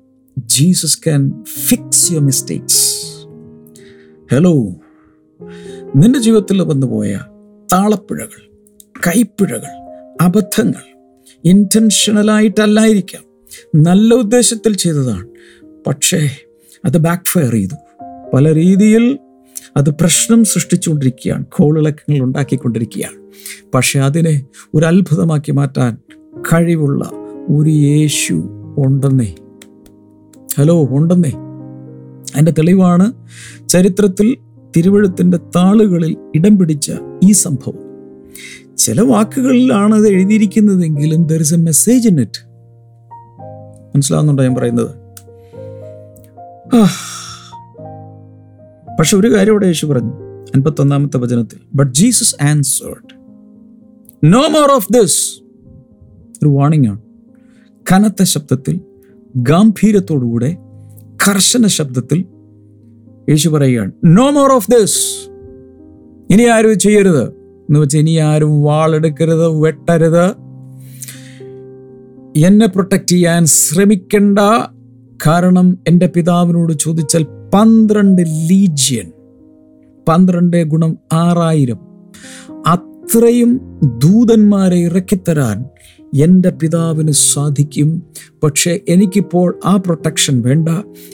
Jesus 0.49 0.99
can 1.05 1.45
fix 1.69 2.13
your 2.13 2.25
mistakes 2.25 3.06
hello 4.33 4.55
നിന്റെ 5.97 6.19
ജീവിതത്തിൽ 6.19 6.63
വന്നുപോയ 6.63 7.21
താളപ്പിഴകൾ 7.73 8.51
കൈപ്പിഴകൾ 9.07 9.63
അബദ്ധങ്ങൾ 10.21 10.99
ഇന്റൻഷണലായിട്ടല്ലായിരിക്കാം 11.45 13.23
നല്ല 13.75 14.15
ഉദ്ദേശത്തിൽ 14.15 14.77
ചെയ്തതാണ്. 14.77 15.29
പക്ഷേ 15.87 16.31
അത് 16.85 16.99
ബാക്ക് 16.99 17.23
ഫയർ 17.29 17.53
ചെയ്തു. 17.53 17.75
പല 18.35 18.55
രീതിയിൽ 18.55 19.19
അത് 19.77 19.91
പ്രശ്നം 19.91 20.45
സൃഷ്ടിച്ചുകൊണ്ടിരിക്കുകയാണ്. 20.45 21.45
കോളിളക്കങ്ങൾ 21.45 22.21
ഉണ്ടാക്കിക്കൊണ്ടിരിക്കുകയാണ്. 22.21 23.17
പക്ഷെ 23.75 24.01
അതിനെ 24.01 24.47
ഒരു 24.75 24.87
അത്ഭുതമാക്കി 24.87 25.53
മാറ്റാൻ 25.53 25.99
കഴിവുള്ള 26.53 27.11
ഒരു 27.51 27.71
യേശു 27.71 28.49
ഉണ്ടെന്നേ. 28.79 29.35
ഹലോ 30.59 30.87
ഉണ്ടെന്നേ. 30.91 31.33
അതിന്റെ 32.37 32.53
തെളിവാണ് 32.59 33.07
ചരിത്രത്തിൽ 33.69 34.37
തിരുവഴുത്തിന്റെ 34.77 35.39
താളുകളിൽ 35.57 36.17
ഇടം 36.35 36.59
പിടിച്ച 36.59 36.93
ഈ 37.25 37.33
സംഭവം. 37.33 37.79
ചില 38.77 39.01
വാക്കുകളിലാണ് 39.01 39.95
അത് 39.95 40.09
എഴുതിയിരിക്കുന്നതെങ്കിലും 40.09 41.27
there 41.27 41.41
is 41.41 41.55
a 41.55 41.57
message 41.57 42.09
in 42.09 42.21
it 42.21 42.41
മനസ്സിലാവുന്നുണ്ടോ 43.95 44.43
ഞാൻ 44.43 44.55
പറയുന്നത്. 44.55 44.91
പക്ഷെ 48.99 49.17
ഒരു 49.17 49.35
കാര്യം 49.35 49.53
ഇവിടെ 49.53 49.67
യേശു 49.67 49.87
പറഞ്ഞു 49.87 50.13
അൻപത്തൊന്നാമത്തെ 50.55 51.19
വചനത്തിൽ 51.19 51.59
but 51.75 51.93
Jesus 51.93 52.37
answered 52.43 53.11
no 54.25 54.43
more 54.49 54.71
of 54.73 54.93
this 54.93 55.43
ഒരു 56.43 56.49
വാണിംഗ് 56.49 56.89
ആണ്. 56.89 57.01
കനത്ത 57.93 58.23
ശബ്ദത്തിൽ 58.23 58.81
ഗാംഭീര്യത്തോടുകൂടെ 59.37 60.57
കർശന 61.29 61.67
ശബ്ദത്തിൽ 61.67 62.25
യേശു 63.29 63.49
പറയുകയാണ് 63.49 63.93
നോ 64.05 64.31
മോർ 64.31 64.53
ഓഫ് 64.53 64.71
ദിസ് 64.71 65.31
ഇനി 66.33 66.43
ആരും 66.43 66.79
ചെയ്യരുത്. 66.79 67.25
എന്ന് 67.29 67.81
വെച്ചാൽ 67.81 68.01
ഇനി 68.01 68.17
ആരും 68.17 68.63
വാളെടുക്കരുത് 68.63 69.49
വെട്ടരുത്. 69.49 70.27
എന്നെ 72.47 72.67
പ്രൊട്ടക്റ്റ് 72.67 73.09
ചെയ്യാൻ 73.09 73.47
ശ്രമിക്കണ്ട. 73.47 74.39
കാരണം 75.27 75.79
എന്റെ 75.89 76.07
പിതാവിനോട് 76.07 76.73
ചോദിച്ചാൽ 76.73 77.27
പന്ത്രണ്ട് 77.55 78.23
ലീജിയൻ 78.23 79.13
പന്ത്രണ്ട് 80.09 80.65
ഗുണം 80.65 80.99
ആറായിരം. 81.13 81.79
അത്രയും 82.67 83.61
ദൂതന്മാരെ 83.99 84.77
ഇറക്കിത്തരാൻ 84.77 85.65
എന്റെ 86.23 86.51
പിതാവിന് 86.51 87.13
സാധിക്കും. 87.13 88.03
പക്ഷേ 88.43 88.81
എനിക്കിപ്പോൾ 88.89 89.61
ആ 89.65 89.77
പ്രൊട്ടക്ഷൻ 89.77 90.43
വേണ്ട. 90.43 90.69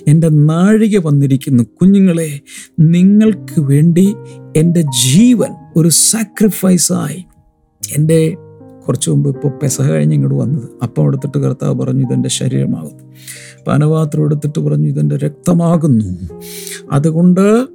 എന്റെ 0.09 0.29
നാഴിക 0.29 1.07
വന്നിരിക്കുന്നു. 1.07 1.63
കുഞ്ഞുങ്ങളെ 1.63 2.41
നിങ്ങൾക്ക് 2.81 3.61
വേണ്ടി 3.61 4.15
എന്റെ 4.57 4.85
ജീവൻ 5.11 5.51
ഒരു 5.77 5.89
സാക്രിഫൈസായി 5.89 7.25
എന്റെ 7.97 8.37
കുറച്ച് 8.87 9.11
മുമ്പ് 9.11 9.31
ഇപ്പോൾ 9.31 9.49
പെസഹ 9.49 9.91
കഴിഞ്ഞ് 9.91 10.15
ഇങ്ങോട്ട് 10.15 10.39
വന്നത്. 10.39 10.69
അപ്പം 10.83 11.07
എടുത്തിട്ട് 11.07 11.39
കർത്താവ് 11.39 11.75
പറഞ്ഞു 11.75 12.07
ഇതെന്റെ 12.07 12.29
ശരീരമാകുന്നു. 12.29 13.05
പാനപാത്രം 13.67 14.25
എടുത്തിട്ട് 14.25 14.61
പറഞ്ഞു 14.61 14.89
ഇതെന്റെ 14.89 15.17
രക്തമാകുന്നു. 15.17 16.29
അതുകൊണ്ട് 16.93 17.67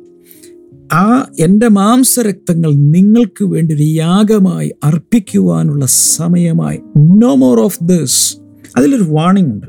ആ 0.94 1.32
എന്റെ 1.40 1.68
മാംസരക്തങ്ങൾ 1.68 2.74
നിങ്ങൾക്ക് 2.74 3.44
വേണ്ടി 3.44 3.76
ഒരു 3.76 3.84
യാഗമായി 3.84 4.76
അർപ്പിക്കുവാനുള്ള 4.84 5.86
സമയമായി. 5.86 6.80
നോ 6.98 7.36
മോർ 7.36 7.60
ഓഫ് 7.60 7.78
ദിസ് 7.82 8.38
അതിലൊരു 8.78 9.04
വാണിംഗ് 9.04 9.54
ഉണ്ട്. 9.54 9.68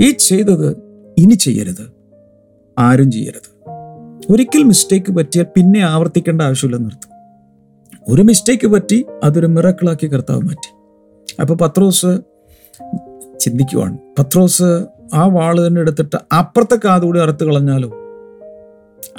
ഈ 0.00 0.10
ചെയ്തത് 0.10 0.76
ഇനി 1.18 1.34
ചെയ്യരുത്. 1.34 1.92
ആരും 2.78 3.12
ചെയ്യരുത്. 3.12 3.70
ഒരിക്കൽ 4.30 4.62
മിസ്റ്റേക്ക് 4.62 5.12
പറ്റിയാൽ 5.12 5.44
പിന്നെ 5.44 5.80
ആവർത്തിക്കേണ്ട 5.80 6.42
ആവശ്യമില്ല 6.42 6.86
അർത്ഥം. 6.86 7.16
ഒരു 8.08 8.22
മിസ്റ്റേക്ക് 8.22 8.66
പറ്റി 8.66 9.04
അതൊരു 9.24 9.46
മിറക്കിളാക്കി 9.46 10.06
കർത്താവ് 10.06 10.40
മാറ്റി. 10.40 10.74
അപ്പോൾ 11.40 11.54
പത്രോസ് 11.54 12.20
ചിന്തിക്കുവാണ്. 13.40 13.98
പത്രോസ് 14.18 14.86
ആ 15.14 15.26
വാൾ 15.26 15.66
തന്നെ 15.66 15.80
എടുത്തിട്ട് 15.80 16.34
അപ്പുറത്തെ 16.34 16.78
കാതുകൂടി 16.84 17.20
അറുത്ത് 17.20 17.44
കളഞ്ഞാലോ? 17.44 18.05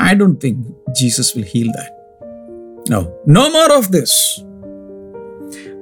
I 0.02 0.14
don't 0.14 0.40
think 0.44 0.68
Jesus 0.92 1.38
will 1.38 1.46
heal 1.50 1.68
that 1.68 1.98
no 2.94 3.02
no 3.28 3.42
more 3.42 3.78
of 3.78 3.94
this 3.94 4.42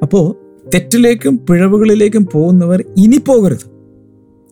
അപ്പോൾ 0.01 0.45
തെറ്റിലേക്കും 0.73 1.45
പിഴവുകളിലേക്കും 1.49 2.25
പോകുന്നവർ 2.25 2.83
ഇനി 2.97 3.17
പോകരുത്. 3.17 3.65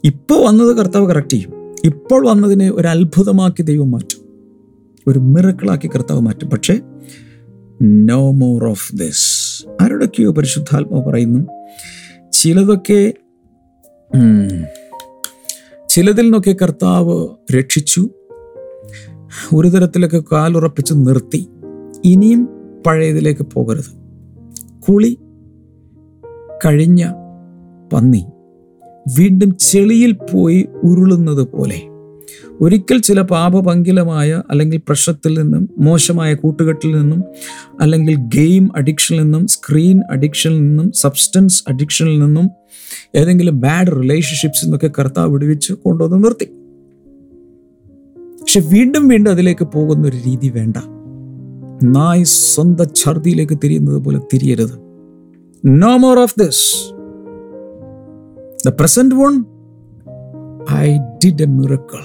ഇപ്പോൾ 0.03 0.47
വന്നത് 0.47 0.77
കർത്താവ് 0.77 1.07
കറക്റ്റ് 1.07 1.29
ചെയ്യും. 1.29 1.75
ഇപ്പോൾ 1.85 2.27
വന്നതിനെ 2.27 2.71
ഒരു 2.71 2.87
അത്ഭുതമാക്കി 2.87 3.61
ദൈവം 3.61 3.91
മാറ്റും. 3.91 4.19
ഒരു 5.07 5.19
മിറക്കിളാക്കി 5.19 5.87
കർത്താവ് 5.87 6.21
മാറ്റും. 6.21 6.49
പക്ഷേ 6.49 6.79
നോ 7.81 8.31
മോർ 8.31 8.65
ഓഫ് 8.65 8.95
ദിസ് 8.95 9.65
ആരോടൊക്കെയോ 9.81 10.33
പരിശുദ്ധാത്മാവ് 10.33 11.05
പറയുന്നു 11.05 11.69
ചിലതൊക്കെ 12.31 13.13
ചിലതിൽ 15.89 16.21
നിന്നൊക്കെ 16.21 16.55
കർത്താവ് 16.61 17.27
രക്ഷിച്ചു 17.55 18.09
ഒരു 19.55 19.67
തരത്തിലൊക്കെ 19.67 20.23
കാലുറപ്പിച്ച് 20.31 20.93
നിർത്തി 20.97 21.47
ഇനിയും 22.05 22.49
പഴയതിലേക്ക് 22.87 23.45
പോകരുത്. 23.53 23.91
കുളി 24.87 25.17
കഴിഞ്ഞ 26.65 27.11
പന്നി 27.93 28.25
വീണ്ടും 29.19 29.57
ചെളിയിൽ 29.57 30.17
പോയി 30.33 30.67
ഉരുളുന്നത് 30.83 31.47
പോലെ. 31.47 31.81
ഒരിക്കൽ 32.61 32.97
ചില 32.97 33.21
പാപപങ്കിലമായ 33.21 34.43
അല്ലെങ്കിൽ 34.49 34.77
പ്രശ്നത്തിൽ 34.77 35.41
നിന്നും 35.41 35.69
മോശമായ 35.77 36.33
കൂട്ടുകെട്ടിൽ 36.33 36.91
നിന്നും 36.95 37.23
അല്ലെങ്കിൽ 37.81 38.15
ഗെയിം 38.15 38.71
അഡിക്ഷനിൽ 38.75 39.23
നിന്നും 39.23 39.47
സ്ക്രീൻ 39.47 40.01
അഡിക്ഷനിൽ 40.11 40.67
നിന്നും 40.67 40.91
സബ്സ്റ്റൻസ് 40.91 41.63
അഡിക്ഷനിൽ 41.69 42.19
നിന്നും 42.19 42.49
ഏതെങ്കിലും 43.15 43.61
ബാഡ് 43.61 43.87
റിലേഷൻഷിപ്സിൽ 43.87 44.65
എന്നൊക്കെ 44.65 44.91
കർത്താവ് 44.99 45.31
വിടുവിച്ച് 45.31 45.73
കൊണ്ടുവന്ന് 45.73 46.23
നിർത്തി. 46.23 46.51
പക്ഷെ 48.55 48.69
വീണ്ടും 48.69 49.07
വീണ്ടും 49.07 49.31
അതിലേക്ക് 49.31 49.65
പോകുന്ന 49.65 50.07
ഒരു 50.07 50.17
രീതി 50.17 50.49
വേണ്ട. 50.49 50.77
നായ് 51.83 52.23
സ്വന്തം 52.23 52.85
ഛർദിയിലേക്ക് 52.95 53.57
തിരിയുന്നത് 53.63 53.97
പോലെ 53.97 54.19
തിരിയരുത്. 54.33 54.75
No 55.65 55.97
more 55.97 56.19
of 56.19 56.35
this 56.39 56.93
the 58.69 58.73
present 58.79 59.15
one 59.15 59.33
I 60.73 60.97
did 60.97 61.41
a 61.41 61.45
miracle 61.45 62.03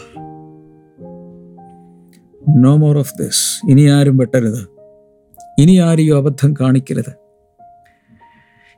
no 2.57 2.77
more 2.77 2.99
of 2.99 3.15
this 3.21 3.71
ഇനി 3.71 3.89
ആരും 3.91 4.17
വെട്ടരുത്. 4.17 4.69
ഇനി 5.59 5.79
ആരും 5.79 6.03
ഈ 6.03 6.11
അബദ്ധം 6.11 6.55
കാണിക്കരുത്. 6.61 7.13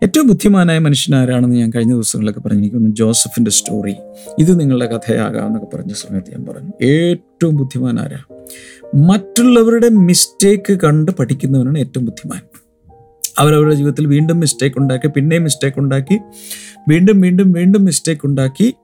ഏറ്റവും 0.03 0.27
ബുദ്ധിമാനായ 0.27 0.79
മനുഷ്യനാരാണെന്ന് 0.79 1.57
ഞാൻ 1.57 1.73
കഴിഞ്ഞ 1.75 1.93
ദിവസങ്ങളിലൊക്കെ 1.93 2.41
പറഞ്ഞു 2.41 2.59
എനിക്കൊന്ന് 2.59 2.91
ജോസഫിന്റെ 2.91 3.51
സ്റ്റോറി 3.51 3.95
ഇത് 4.39 4.61
നിങ്ങളുടെ 4.61 4.87
കഥയാകാമെന്നൊക്കെ 4.87 5.77
പറഞ്ഞ 5.77 5.93
സമയത്ത് 5.93 6.31
ഞാൻ 6.31 6.47
പറഞ്ഞു. 6.47 6.73
ഏറ്റവും 7.41 7.57
ബുദ്ധിമാൻ 7.57 8.01
ആരാ? 8.01 8.19
മറ്റുള്ളവരുടെ 8.95 9.89
മിസ്റ്റേക്ക് 9.89 10.73
കണ്ട് 10.73 11.13
പഠിക്കുന്നവനാണ് 11.13 11.79
ഏറ്റവും 11.79 12.05
ബുദ്ധിമാൻ. 12.05 12.41
അവരവരുടെ 13.39 13.75
ജീവിതത്തിൽ 13.75 14.07
വീണ്ടും 14.07 14.41
മിസ്റ്റേക്ക് 14.41 14.77
ഉണ്ടാക്കി 14.79 15.07
പിന്നെയും 15.07 15.43
മിസ്റ്റേക്ക് 15.43 15.79
ഉണ്ടാക്കി 15.79 16.19
വീണ്ടും 16.89 17.21
വീണ്ടും 17.21 17.53
വീണ്ടും 17.53 17.85
മിസ്റ്റേക്ക് 17.85 18.27
ഉണ്ടാക്കി. 18.27 18.75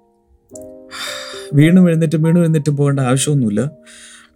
വീണ്ടും 1.54 1.88
എഴുന്നേറ്റും 1.88 2.22
വീണ്ടും 2.22 2.40
എഴുന്നേറ്റും 2.40 2.76
പോകേണ്ട 2.76 3.00
ആവശ്യമൊന്നുമില്ല. 3.00 3.70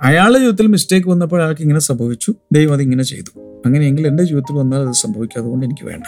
അയാളുടെ 0.03 0.39
ജീവിതത്തിൽ 0.39 0.67
മിസ്റ്റേക്ക് 0.67 1.09
വന്നപ്പോൾ 1.09 1.43
അയാൾക്ക് 1.43 1.63
ഇങ്ങനെ 1.63 1.81
സംഭവിച്ചു. 1.81 2.35
ദൈവം 2.53 2.73
അതിങ്ങനെ 2.73 3.03
ചെയ്തു. 3.03 3.63
അങ്ങനെയെങ്കിൽ 3.67 4.07
എന്റെ 4.07 4.25
ജീവിതത്തിൽ 4.25 4.57
വന്നാൽ 4.57 4.81
അത് 4.81 4.95
സംഭവിക്കും 4.95 5.41
അതുകൊണ്ട് 5.41 5.67
എനിക്ക് 5.67 5.87
വേണ്ട. 5.87 6.05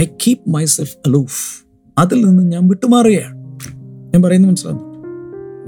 I 0.00 0.04
keep 0.04 0.50
my 0.50 0.64
self 0.64 0.96
aloof 1.06 1.64
അതിൽ 1.98 2.24
നിന്ന് 2.24 2.42
ഞാൻ 2.42 2.68
വിട്ടുമാറുകയാണ്. 2.68 3.38
ഞാൻ 4.14 4.22
പറയുന്നത് 4.22 4.50
മനസ്സിലാകുന്നു 4.50 4.90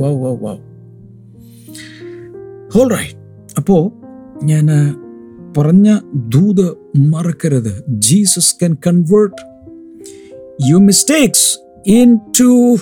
വാവ് 0.01 0.17
വാവ് 0.17 0.45
വാവ് 0.45 0.72
ഹോൾ 2.75 2.89
റൈറ്റ് 2.91 3.17
അപ്പോൾ 3.59 3.81
ഞാൻ 4.45 4.67
പറഞ്ഞ 5.57 5.89
ദൂത് 6.35 6.67
മറക്കരുത്. 6.99 7.73
Jesus 7.89 8.55
can 8.55 8.77
convert 8.87 9.41
you 10.71 10.77
mistakes 10.77 11.49
into 12.41 12.77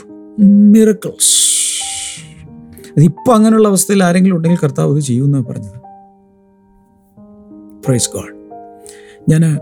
miracles 0.75 1.33
ഇതിപ്പോൾ 2.97 3.33
അങ്ങനെയുള്ള 3.33 3.69
അവസ്ഥയിൽ 3.69 4.05
ആരെങ്കിലും 4.05 4.37
ഉണ്ടെങ്കിൽ 4.37 4.61
കർത്താവ് 4.63 4.97
ഇത് 4.97 5.03
ചെയ്യുമെന്നാണ് 5.05 5.47
പറഞ്ഞത്. 5.47 5.81
പ്രൈസ് 7.85 8.11
ഗോഡ് 8.11 8.33
ഞാൻ 9.31 9.59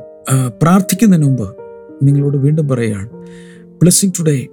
പ്രാർത്ഥിക്കുന്നതിന് 0.62 1.26
മുമ്പ് 1.26 1.56
നിങ്ങളോട് 2.02 2.36
വീണ്ടും 2.36 2.68
പറയുകയാണ്. 2.68 3.10
ബ്ലെസ്സിങ് 3.80 4.12
ടുഡേ 4.20 4.46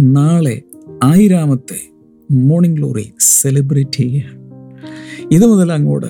നാളെ 0.00 0.62
ആയിരാമത്തെ 1.02 1.80
മോർണിംഗ് 2.30 2.76
ഗ്ലോറി 2.76 3.14
സെലിബ്രേറ്റ് 3.18 3.96
ചെയ്യുകയാണ്. 3.96 4.41
ഇത് 5.32 5.46
മുതൽ 5.46 5.72
അങ്ങോട്ട് 5.72 6.06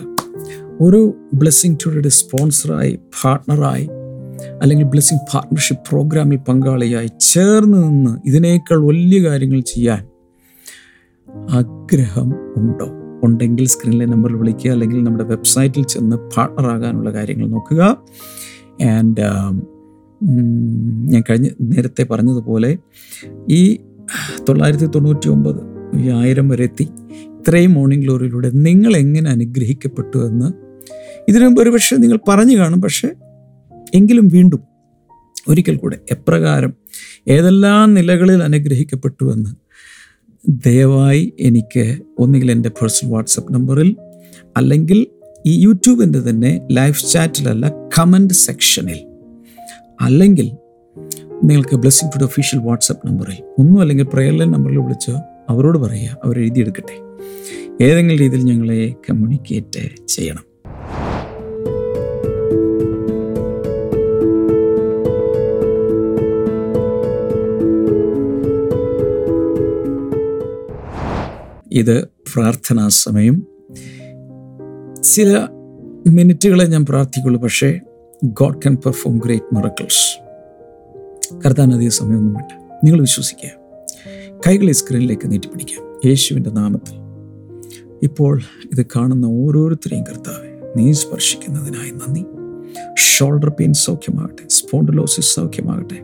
ഒരു 0.80 1.14
ബ്ലെസ്സിങ് 1.35 1.76
ടുഡേയുടെ 1.87 2.08
സ്പോൺസറായി 2.08 2.98
പാർട്ണറായി 3.22 3.88
അല്ലെങ്കിൽ 4.62 4.85
ബ്ലെസ്സിങ് 4.85 5.20
പാർട്ണർഷിപ്പ് 5.35 5.88
പ്രോഗ്രാമിൽ 5.88 6.37
പങ്കാളിയായി 6.37 7.11
ചേർന്ന് 7.20 7.88
നിന്ന് 7.88 8.28
ഇതിനേക്കാൾ 8.28 8.87
വലിയ 8.87 9.28
കാര്യങ്ങൾ 9.28 9.61
ചെയ്യാൻ 9.61 10.06
ആഗ്രഹം 11.50 12.35
ഉണ്ടോ? 12.56 12.87
ഉണ്ടെങ്കിൽ 13.24 13.66
സ്ക്രീനിലെ 13.66 14.06
നമ്പറിൽ 14.06 14.35
വിളിക്കുക. 14.35 14.70
അല്ലെങ്കിൽ 14.70 15.04
നമ്മുടെ 15.04 15.24
വെബ്സൈറ്റിൽ 15.24 15.82
ചെന്ന് 15.85 16.16
പാർട്ട്ണറാകാനുള്ള 16.16 17.12
കാര്യങ്ങൾ 17.12 17.46
നോക്കുക. 17.46 17.96
ആൻഡ് 18.82 19.20
ഞാൻ 21.12 21.22
കഴിഞ്ഞ 21.30 21.48
നേരത്തെ 21.61 22.02
പറഞ്ഞതുപോലെ 22.02 22.78
ഈ 23.48 23.78
തൊള്ളായിരത്തി 24.48 24.87
തൊണ്ണൂറ്റി 24.87 25.28
ഒമ്പത് 25.28 25.61
ഈ 25.96 26.08
ആയിരം 26.08 26.48
വരെ 26.48 26.64
എത്തി. 26.64 26.88
ഇത്രയും 27.42 27.74
മോർണിംഗ് 27.74 28.05
ഗ്ലോറിയിലൂടെ 28.05 28.50
നിങ്ങൾ 28.50 28.96
എങ്ങനെ 28.96 29.31
അനുഗ്രഹിക്കപ്പെട്ടു 29.31 30.26
എന്ന് 30.28 30.52
ഇതിനു 31.28 31.44
മുമ്പ് 31.44 31.62
ഒരുപക്ഷെ 31.62 31.96
നിങ്ങൾ 31.96 32.18
പറഞ്ഞു 32.28 32.57
കാണും. 32.57 32.83
പക്ഷേ 32.83 33.09
എങ്കിലും 33.94 34.28
വീണ്ടും 34.28 34.61
ഒരിക്കൽ 35.48 35.76
കൂടെ 35.76 35.98
എപ്രകാരം 36.12 36.72
ഏതെല്ലാം 37.28 37.94
നിലകളിൽ 37.94 38.42
അനുഗ്രഹിക്കപ്പെട്ടു 38.42 39.33
എന്ന് 39.33 39.50
ദയവായി 40.66 41.33
എനിക്ക് 41.40 41.96
ഒന്നുകിൽ 42.18 42.50
എന്റെ 42.50 42.68
പേഴ്സണൽ 42.68 43.11
വാട്സപ്പ് 43.11 43.55
നമ്പറിൽ 43.55 43.96
അല്ലെങ്കിൽ 44.57 45.07
ഈ 45.46 45.62
യൂട്യൂബിന്റെ 45.62 46.18
തന്നെ 46.18 46.68
ലൈവ് 46.72 47.12
ചാറ്റിലല്ല 47.12 47.72
കമന്റ് 47.98 48.35
സെക്ഷനിൽ 48.35 49.00
അല്ലെങ്കിൽ 50.00 50.52
നിങ്ങൾക്ക് 51.44 51.76
ബ്ലെസ്സിംഗ് 51.76 52.12
ഫുഡ് 52.12 52.24
ഒഫീഷ്യൽ 52.24 52.61
വാട്സപ്പ് 52.61 53.07
നമ്പറിൽ 53.07 53.42
ഒന്നും 53.59 53.81
അല്ലെങ്കിൽ 53.81 54.07
പ്രയർ 54.12 54.33
ലൈൻ 54.33 54.50
നമ്പറിൽ 54.50 54.78
വിളിച്ച് 54.78 55.11
അവരോട് 55.48 55.78
പറയുക 55.78 56.16
അവർ 56.24 56.38
എഴുതിയെടുക്കട്ടെ 56.38 57.12
ഏതെങ്കിലും 57.82 58.18
രീതിയിൽ 58.18 58.44
ഞങ്ങളെ 58.44 58.94
കമ്മ്യൂണിക്കേറ്റ് 59.11 60.06
ചെയ്യണം. 60.06 60.52
ഇത് 71.72 72.04
പ്രാർത്ഥനാ 72.04 72.88
സമയം. 72.88 73.46
ചില 75.02 75.46
മിനിറ്റുകളെ 76.06 76.64
ഞാൻ 76.64 76.87
പ്രാർത്ഥിക്കുള്ളൂ 76.87 77.40
പക്ഷേ 77.40 77.80
God 78.24 78.54
can 78.54 78.76
perform 78.76 79.18
great 79.18 79.54
miracles 79.54 80.22
കർത്താൻ 81.44 81.74
അധിക 81.74 81.88
സമയമൊന്നും 81.88 82.35
വേണ്ട 82.35 82.52
നിങ്ങൾ 82.85 83.00
വിശ്വസിക്കുക. 83.00 83.50
കൈകളെ 84.46 84.72
സ്ക്രീനിലേക്ക് 84.72 85.30
നീട്ടിപ്പിടിക്കാം 85.30 86.00
യേശുവിന്റെ 86.06 86.50
നാമത്തിൽ. 86.50 87.01
ഇപ്പോൾ 88.02 88.40
ഇത് 88.72 88.86
കാണുന്ന 88.96 89.26
ഓരോരുത്തരെയും 89.26 90.04
കർത്താവെ 90.04 90.72
നീ 90.76 90.92
സ്പർശിക്കുന്നതിനായി 90.92 91.90
നന്ദി. 91.90 92.24
ഷോൾഡർ 92.98 93.48
പെയിൻ 93.48 93.72
സൗഖ്യമാകട്ടെ 93.72 94.48
സ്പോണ്ടിലോസിസ് 94.48 95.34
സൗഖ്യമാകട്ടെ 95.34 96.02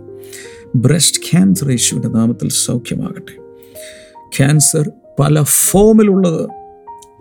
ബ്രസ്റ്റ് 0.76 1.20
ക്യാൻസർ 1.22 1.70
യേശുവിന്റെ 1.70 2.08
നാമത്തിൽ 2.08 2.48
സൗഖ്യമാകട്ടെ. 2.48 3.40
ക്യാൻസർ 4.36 4.92
പല 5.20 5.42
ഫോമിലുള്ളത് 5.42 6.50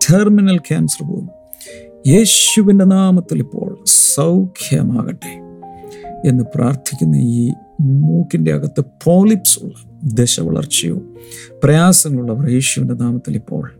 ടെർമിനൽ 0.09 0.57
ക്യാൻസർ 0.57 1.07
പോലും. 1.07 1.29
യേശുവിന്റെ 2.07 2.85
നാമത്തിൽ 2.85 3.39
ഇപ്പോൾ 3.39 3.77
സൗഖ്യമാകട്ടെ 3.85 5.33
എന്ന് 6.27 6.43
പ്രാർത്ഥിക്കുന്ന 6.55 7.15
ഈ 7.15 7.51
മൂക്കിന്റെ 7.81 8.53
അകത്ത് 8.53 8.83
പോളിപ്സ് 9.03 9.59
ഉള്ള 9.59 9.73
ദശവളർച്ചയോ 10.03 11.01
പ്രയാസങ്ങളുള്ളവർ 11.63 12.49
യേശുവിന്റെ 12.49 12.93
നാമത്തിൽ 12.93 13.35
ഇപ്പോൾ 13.35 13.76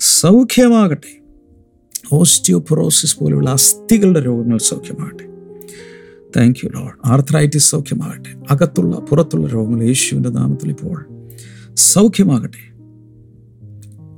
സൗഖ്യമാകട്ടെ. 0.00 1.22
ഓസ്റ്റിയോപൊറോസിസ് 2.12 3.18
പോലെയുള്ള 3.18 3.50
അസ്ഥികളുടെ 3.50 4.20
രോഗങ്ങൾ 4.20 4.58
സൗഖ്യമാകട്ടെ. 4.58 5.24
താങ്ക് 6.36 6.58
യു 6.64 6.70
ലോഡ് 6.70 6.92
ആർത്രൈറ്റിസ് 7.04 7.70
സൗഖ്യമാകട്ടെ. 7.70 8.30
അകത്തുള്ള 8.50 8.96
പുറത്തുള്ള 8.96 9.46
രോഗങ്ങൾ 9.46 9.82
യേശുവിന്റെ 9.82 10.30
നാമത്തിൽ 10.30 10.70
ഇപ്പോൾ 10.70 11.06
സൗഖ്യമാകട്ടെ. 11.74 12.78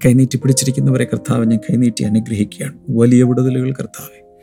കൈനീട്ടി 0.04 0.36
പിടിച്ചിരിക്കുന്നവരെ 0.36 1.04
കർത്താവ് 1.04 1.46
ഞാൻ 1.46 1.58
കൈനീട്ടി 1.70 2.04
അനുഗ്രഹിക്കുകയാണ്. 2.04 2.78
വലിയ 2.90 3.22
വിടുതലുകൾ 3.22 3.72
കർത്താവെ 3.72 4.38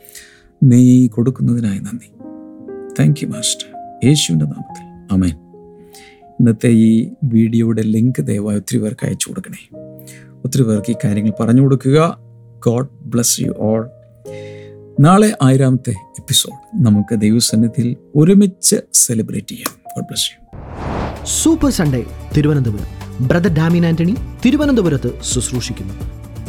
നീ 0.62 1.06
കൊടുക്കുന്നതിനായി 1.06 1.78
നന്ദി. 1.78 2.12
താങ്ക് 3.00 3.20
യു 3.22 3.28
മാസ്റ്റർ 3.28 3.66
യേശുവിന്റെ 4.08 4.44
നാമത്തിൽ. 4.44 5.14
അമേൻ 5.14 5.36
ഇന്നത്തെ 6.40 6.68
ഈ 6.68 7.10
വീഡിയോയുടെ 7.24 7.82
ലിങ്ക് 7.82 8.24
ദയവായി 8.24 8.56
ഒത്തിരി 8.56 8.80
പേർക്ക് 8.80 9.06
അയച്ചു 9.06 9.28
കൊടുക്കണേ. 9.28 9.87
ഒത്തിരി 10.44 10.62
പേർക്ക് 10.62 10.90
ഈ 10.90 10.94
കാര്യങ്ങൾ 11.04 11.32
പറഞ്ഞു 11.40 11.62
കൊടുക്കുക. 11.62 12.18
ഗോഡ് 12.66 12.88
ബ്ലസ് 13.00 13.40
യു 13.40 13.54
ഓൾ 13.58 13.88
നാളെ 15.00 15.36
ആയിരാമത്തെ 15.42 15.90
എപ്പിസോഡ് 15.90 16.86
നമുക്ക് 16.86 17.20
ദൈവസന്നിധിയിൽ 17.20 17.96
ഒരുമിച്ച് 18.16 18.76
സെലിബ്രേറ്റ് 18.94 19.46
ചെയ്യാം. 19.46 19.80
God 19.96 20.04
bless 20.04 20.30
you 20.30 20.58
super 21.42 21.70
Sunday 21.70 22.04
Thiruvananthapuram 22.36 22.98
brother 23.28 23.54
Damien 23.54 23.86
Antony 23.86 24.14
തിരുവനന്തപുരത്ത് 24.44 25.10
ശുശ്രൂഷിക്കുന്നു. 25.22 25.94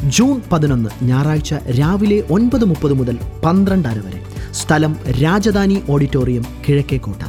ജൂൺ 0.10 0.42
പതിനൊന്ന് 0.52 0.90
ഞായറാഴ്ച 1.04 1.54
രാവിലെ 1.54 2.24
ഒൻപത് 2.32 2.66
മുപ്പത് 2.66 2.94
മുതൽ 2.94 3.18
പന്ത്രണ്ടര 3.46 4.00
വരെ. 4.06 4.22
സ്ഥലം 4.52 4.98
രാജധാനി 5.24 5.82
ഓഡിറ്റോറിയം 5.90 6.46
കിഴക്കേക്കോട്ട. 6.70 7.24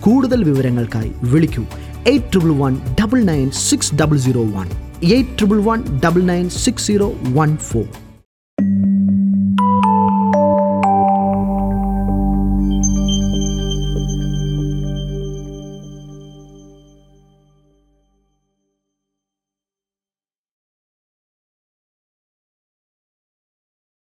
കൂടുതൽ 0.00 0.44
വിവരങ്ങൾക്കായി 0.44 1.12
വിളിക്കൂ. 1.22 1.62
Eight 2.06 2.32
triple 2.32 2.50
one 2.50 2.76
double 3.00 3.22
nine 3.22 3.50
six 3.50 3.94
double 3.94 4.18
zero 4.18 4.42
one 4.42 4.66
eight 5.02 5.36
triple 5.38 5.60
one 5.60 5.80
double 6.04 6.22
nine 6.24 6.48
six 6.64 6.86
zero 6.86 7.08
one 7.32 7.56
four 7.56 7.86